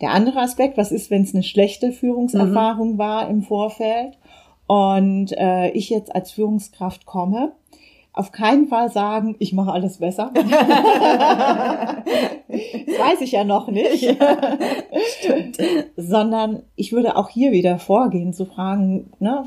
Der 0.00 0.10
andere 0.10 0.40
Aspekt, 0.40 0.76
was 0.76 0.92
ist, 0.92 1.10
wenn 1.10 1.22
es 1.22 1.34
eine 1.34 1.42
schlechte 1.42 1.90
Führungserfahrung 1.90 2.94
mhm. 2.94 2.98
war 2.98 3.28
im 3.28 3.42
Vorfeld 3.42 4.16
und 4.68 5.32
äh, 5.36 5.70
ich 5.70 5.90
jetzt 5.90 6.14
als 6.14 6.30
Führungskraft 6.30 7.04
komme, 7.04 7.52
auf 8.18 8.32
keinen 8.32 8.66
Fall 8.66 8.90
sagen, 8.90 9.36
ich 9.38 9.52
mache 9.52 9.70
alles 9.70 9.98
besser. 9.98 10.32
das 10.34 10.44
weiß 12.48 13.20
ich 13.20 13.30
ja 13.32 13.44
noch 13.44 13.68
nicht. 13.68 14.02
Ja, 14.02 14.38
stimmt. 15.20 15.58
Sondern 15.96 16.64
ich 16.74 16.92
würde 16.92 17.16
auch 17.16 17.28
hier 17.28 17.52
wieder 17.52 17.78
vorgehen, 17.78 18.32
zu 18.32 18.44
fragen, 18.44 19.12
ne, 19.20 19.44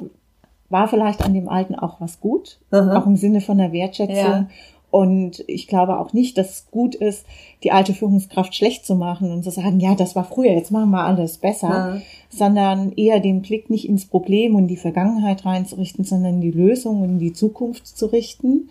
war 0.69 0.87
vielleicht 0.87 1.21
an 1.21 1.33
dem 1.33 1.49
Alten 1.49 1.75
auch 1.75 1.99
was 1.99 2.21
gut? 2.21 2.59
Aha. 2.71 2.97
Auch 2.97 3.05
im 3.05 3.17
Sinne 3.17 3.41
von 3.41 3.57
der 3.57 3.73
Wertschätzung. 3.73 4.15
Ja. 4.15 4.47
Und 4.91 5.43
ich 5.47 5.67
glaube 5.67 5.97
auch 5.99 6.11
nicht, 6.11 6.37
dass 6.37 6.49
es 6.49 6.67
gut 6.69 6.95
ist, 6.95 7.25
die 7.63 7.71
alte 7.71 7.93
Führungskraft 7.93 8.53
schlecht 8.53 8.85
zu 8.85 8.95
machen 8.95 9.31
und 9.31 9.43
zu 9.43 9.49
sagen, 9.49 9.79
ja, 9.79 9.95
das 9.95 10.17
war 10.17 10.25
früher, 10.25 10.51
jetzt 10.51 10.71
machen 10.71 10.91
wir 10.91 11.05
alles 11.05 11.37
besser, 11.37 11.69
ja. 11.69 12.01
sondern 12.29 12.91
eher 12.91 13.21
den 13.21 13.41
Blick 13.41 13.69
nicht 13.69 13.87
ins 13.87 14.05
Problem 14.05 14.55
und 14.55 14.67
die 14.67 14.77
Vergangenheit 14.77 15.45
reinzurichten, 15.45 16.03
sondern 16.03 16.41
die 16.41 16.51
Lösung 16.51 17.01
und 17.01 17.19
die 17.19 17.31
Zukunft 17.31 17.87
zu 17.87 18.07
richten. 18.07 18.69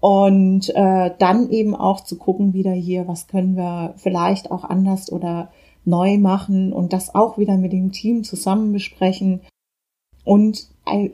Und 0.00 0.70
äh, 0.74 1.10
dann 1.18 1.50
eben 1.50 1.76
auch 1.76 2.00
zu 2.00 2.16
gucken, 2.16 2.52
wieder 2.54 2.72
hier, 2.72 3.06
was 3.06 3.28
können 3.28 3.54
wir 3.54 3.94
vielleicht 3.98 4.50
auch 4.50 4.64
anders 4.64 5.12
oder 5.12 5.50
neu 5.84 6.18
machen 6.18 6.72
und 6.72 6.92
das 6.92 7.14
auch 7.14 7.38
wieder 7.38 7.56
mit 7.58 7.72
dem 7.72 7.92
Team 7.92 8.24
zusammen 8.24 8.72
besprechen. 8.72 9.40
Und 10.24 10.68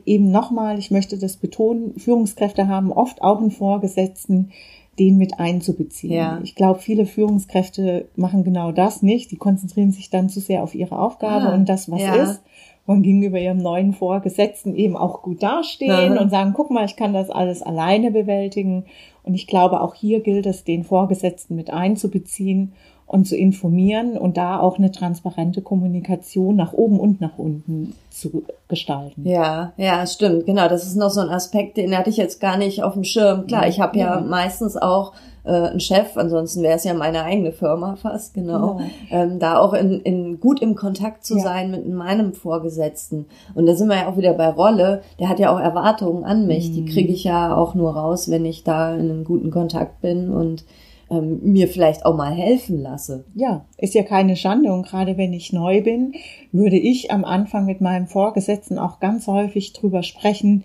eben 0.05 0.31
nochmal, 0.31 0.79
ich 0.79 0.91
möchte 0.91 1.17
das 1.17 1.37
betonen, 1.37 1.97
Führungskräfte 1.97 2.67
haben 2.67 2.91
oft 2.91 3.21
auch 3.21 3.39
einen 3.39 3.51
Vorgesetzten, 3.51 4.51
den 4.99 5.17
mit 5.17 5.39
einzubeziehen. 5.39 6.13
Ja. 6.13 6.39
Ich 6.43 6.55
glaube, 6.55 6.79
viele 6.79 7.05
Führungskräfte 7.05 8.07
machen 8.15 8.43
genau 8.43 8.71
das 8.71 9.03
nicht. 9.03 9.31
Die 9.31 9.37
konzentrieren 9.37 9.91
sich 9.91 10.09
dann 10.09 10.29
zu 10.29 10.39
sehr 10.39 10.63
auf 10.63 10.73
ihre 10.73 10.97
Aufgabe 10.99 11.49
ah, 11.49 11.53
und 11.53 11.69
das, 11.69 11.91
was 11.91 12.01
ja. 12.01 12.15
ist. 12.15 12.41
Und 12.87 13.03
gegenüber 13.03 13.37
ihrem 13.37 13.57
neuen 13.57 13.93
Vorgesetzten 13.93 14.73
eben 14.73 14.95
auch 14.95 15.21
gut 15.21 15.43
dastehen 15.43 16.13
mhm. 16.13 16.19
und 16.19 16.29
sagen, 16.29 16.53
guck 16.55 16.71
mal, 16.71 16.85
ich 16.85 16.95
kann 16.95 17.13
das 17.13 17.29
alles 17.29 17.61
alleine 17.61 18.11
bewältigen. 18.11 18.85
Und 19.23 19.33
ich 19.35 19.45
glaube, 19.45 19.81
auch 19.81 19.93
hier 19.93 20.21
gilt 20.21 20.45
es, 20.45 20.63
den 20.63 20.85
Vorgesetzten 20.85 21.55
mit 21.55 21.69
einzubeziehen 21.69 22.73
und 23.07 23.25
zu 23.25 23.37
informieren 23.37 24.17
und 24.17 24.35
da 24.35 24.59
auch 24.59 24.77
eine 24.77 24.91
transparente 24.91 25.61
Kommunikation 25.61 26.57
nach 26.57 26.73
oben 26.73 26.99
und 26.99 27.21
nach 27.21 27.37
unten 27.37 27.93
zu 28.09 28.43
gestalten. 28.67 29.25
Ja, 29.25 29.71
ja, 29.77 30.05
stimmt, 30.05 30.45
genau. 30.45 30.67
Das 30.67 30.85
ist 30.85 30.97
noch 30.97 31.09
so 31.09 31.21
ein 31.21 31.29
Aspekt, 31.29 31.77
den 31.77 31.97
hatte 31.97 32.09
ich 32.09 32.17
jetzt 32.17 32.41
gar 32.41 32.57
nicht 32.57 32.83
auf 32.83 32.93
dem 32.93 33.05
Schirm. 33.05 33.47
Klar, 33.47 33.67
ich 33.67 33.79
habe 33.79 33.97
ja, 33.97 34.15
ja 34.15 34.21
meistens 34.21 34.75
auch 34.75 35.13
äh, 35.45 35.51
einen 35.51 35.79
Chef, 35.79 36.17
ansonsten 36.17 36.63
wäre 36.63 36.75
es 36.75 36.83
ja 36.83 36.93
meine 36.93 37.23
eigene 37.23 37.53
Firma 37.53 37.95
fast, 37.95 38.33
genau. 38.33 38.81
Ja. 39.09 39.23
Ähm, 39.23 39.39
da 39.39 39.57
auch 39.57 39.73
in, 39.73 40.01
in 40.01 40.41
gut 40.41 40.61
im 40.61 40.75
Kontakt 40.75 41.25
zu 41.25 41.37
ja. 41.37 41.43
sein 41.43 41.71
mit 41.71 41.87
meinem 41.87 42.33
Vorgesetzten. 42.33 43.25
Und 43.55 43.67
da 43.67 43.75
sind 43.75 43.87
wir 43.87 43.95
ja 43.95 44.09
auch 44.09 44.17
wieder 44.17 44.33
bei 44.33 44.49
Rolle. 44.49 45.01
Der 45.19 45.29
hat 45.29 45.39
ja 45.39 45.55
auch 45.55 45.59
Erwartungen 45.61 46.25
an 46.25 46.45
mich. 46.45 46.69
Mhm. 46.69 46.73
Die 46.73 46.85
kriege 46.85 47.13
ich 47.13 47.23
ja 47.23 47.55
auch 47.55 47.73
nur 47.73 47.95
raus, 47.95 48.29
wenn 48.29 48.45
ich 48.45 48.65
da 48.65 48.93
in 48.93 49.09
einem 49.09 49.23
guten 49.23 49.49
Kontakt 49.49 50.01
bin 50.01 50.29
und 50.29 50.65
ähm, 51.09 51.39
mir 51.43 51.67
vielleicht 51.67 52.05
auch 52.05 52.15
mal 52.15 52.33
helfen 52.33 52.81
lasse. 52.81 53.25
Ja, 53.35 53.65
ist 53.77 53.93
ja 53.93 54.03
keine 54.03 54.35
Schande 54.35 54.71
und 54.71 54.85
gerade 54.85 55.17
wenn 55.17 55.33
ich 55.33 55.53
neu 55.53 55.81
bin, 55.81 56.13
würde 56.51 56.77
ich 56.77 57.11
am 57.11 57.25
Anfang 57.25 57.65
mit 57.65 57.81
meinem 57.81 58.07
Vorgesetzten 58.07 58.77
auch 58.77 58.99
ganz 58.99 59.27
häufig 59.27 59.73
drüber 59.73 60.03
sprechen, 60.03 60.63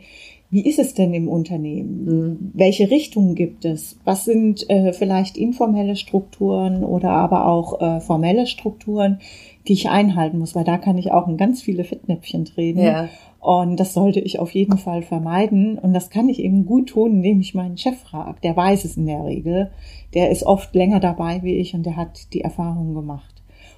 wie 0.52 0.68
ist 0.68 0.78
es 0.78 0.92
denn 0.92 1.14
im 1.14 1.28
Unternehmen? 1.28 2.04
Mhm. 2.04 2.50
Welche 2.52 2.90
Richtungen 2.90 3.34
gibt 3.34 3.64
es? 3.64 3.98
Was 4.04 4.26
sind 4.26 4.68
äh, 4.68 4.92
vielleicht 4.92 5.38
informelle 5.38 5.96
Strukturen 5.96 6.84
oder 6.84 7.08
aber 7.08 7.46
auch 7.46 7.80
äh, 7.80 8.00
formelle 8.00 8.46
Strukturen, 8.46 9.20
die 9.66 9.72
ich 9.72 9.88
einhalten 9.88 10.38
muss? 10.38 10.54
Weil 10.54 10.64
da 10.64 10.76
kann 10.76 10.98
ich 10.98 11.10
auch 11.10 11.26
in 11.26 11.38
ganz 11.38 11.62
viele 11.62 11.84
Fettnäpfchen 11.84 12.44
treten. 12.44 12.80
Ja. 12.80 13.08
Und 13.40 13.80
das 13.80 13.94
sollte 13.94 14.20
ich 14.20 14.40
auf 14.40 14.50
jeden 14.50 14.76
Fall 14.76 15.00
vermeiden. 15.00 15.78
Und 15.78 15.94
das 15.94 16.10
kann 16.10 16.28
ich 16.28 16.38
eben 16.38 16.66
gut 16.66 16.90
tun, 16.90 17.12
indem 17.12 17.40
ich 17.40 17.54
meinen 17.54 17.78
Chef 17.78 17.98
frage. 17.98 18.38
Der 18.42 18.54
weiß 18.54 18.84
es 18.84 18.98
in 18.98 19.06
der 19.06 19.24
Regel. 19.24 19.70
Der 20.12 20.30
ist 20.30 20.42
oft 20.42 20.74
länger 20.74 21.00
dabei 21.00 21.42
wie 21.42 21.56
ich 21.56 21.74
und 21.74 21.86
der 21.86 21.96
hat 21.96 22.34
die 22.34 22.42
Erfahrung 22.42 22.92
gemacht. 22.92 23.31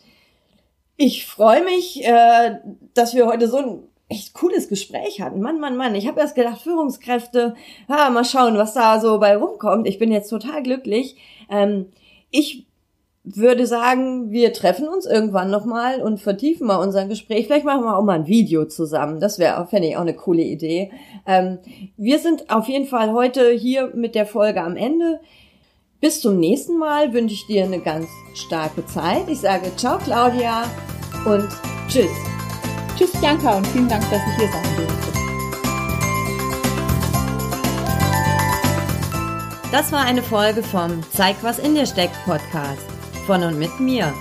ich 0.97 1.25
freue 1.25 1.63
mich, 1.63 2.03
äh, 2.03 2.57
dass 2.93 3.13
wir 3.13 3.27
heute 3.27 3.47
so 3.47 3.57
ein 3.57 3.83
echt 4.09 4.33
cooles 4.33 4.67
Gespräch 4.67 5.21
hatten. 5.21 5.39
Mann, 5.39 5.59
Mann, 5.59 5.77
Mann. 5.77 5.95
Ich 5.95 6.07
habe 6.07 6.19
erst 6.19 6.35
gedacht, 6.35 6.61
Führungskräfte, 6.61 7.55
ah, 7.87 8.09
mal 8.09 8.25
schauen, 8.25 8.57
was 8.57 8.73
da 8.73 8.99
so 8.99 9.19
bei 9.19 9.37
rumkommt. 9.37 9.87
Ich 9.87 9.99
bin 9.99 10.11
jetzt 10.11 10.29
total 10.29 10.63
glücklich. 10.63 11.15
Ähm, 11.49 11.87
ich 12.31 12.65
würde 13.35 13.67
sagen, 13.67 14.31
wir 14.31 14.53
treffen 14.53 14.87
uns 14.87 15.05
irgendwann 15.05 15.51
nochmal 15.51 16.01
und 16.01 16.19
vertiefen 16.19 16.67
mal 16.67 16.77
unser 16.77 17.05
Gespräch. 17.05 17.45
Vielleicht 17.45 17.65
machen 17.65 17.83
wir 17.83 17.97
auch 17.97 18.03
mal 18.03 18.19
ein 18.19 18.27
Video 18.27 18.65
zusammen. 18.65 19.19
Das 19.19 19.39
wäre, 19.39 19.65
fände 19.67 19.87
ich, 19.87 19.97
auch 19.97 20.01
eine 20.01 20.15
coole 20.15 20.41
Idee. 20.41 20.91
Ähm, 21.25 21.59
wir 21.97 22.19
sind 22.19 22.49
auf 22.49 22.67
jeden 22.67 22.87
Fall 22.87 23.11
heute 23.11 23.51
hier 23.51 23.91
mit 23.93 24.15
der 24.15 24.25
Folge 24.25 24.61
am 24.61 24.75
Ende. 24.75 25.19
Bis 26.01 26.21
zum 26.21 26.39
nächsten 26.39 26.77
Mal 26.77 27.13
wünsche 27.13 27.35
ich 27.35 27.45
dir 27.47 27.65
eine 27.65 27.79
ganz 27.79 28.07
starke 28.33 28.85
Zeit. 28.85 29.27
Ich 29.27 29.41
sage 29.41 29.75
ciao, 29.75 29.97
Claudia 29.97 30.63
und 31.25 31.47
tschüss. 31.87 32.09
Tschüss, 32.97 33.11
Bianca 33.19 33.57
und 33.57 33.67
vielen 33.67 33.89
Dank, 33.89 34.03
dass 34.09 34.21
ich 34.27 34.37
hier 34.37 34.47
sein 34.51 34.63
durfte. 34.77 35.09
Das 39.71 39.91
war 39.91 40.03
eine 40.03 40.23
Folge 40.23 40.63
vom 40.63 41.03
Zeig, 41.11 41.35
was 41.41 41.59
in 41.59 41.75
dir 41.75 41.85
steckt 41.85 42.15
Podcast 42.25 42.98
von 43.29 43.43
und 43.43 43.59
mit 43.59 43.79
mir. 43.79 44.11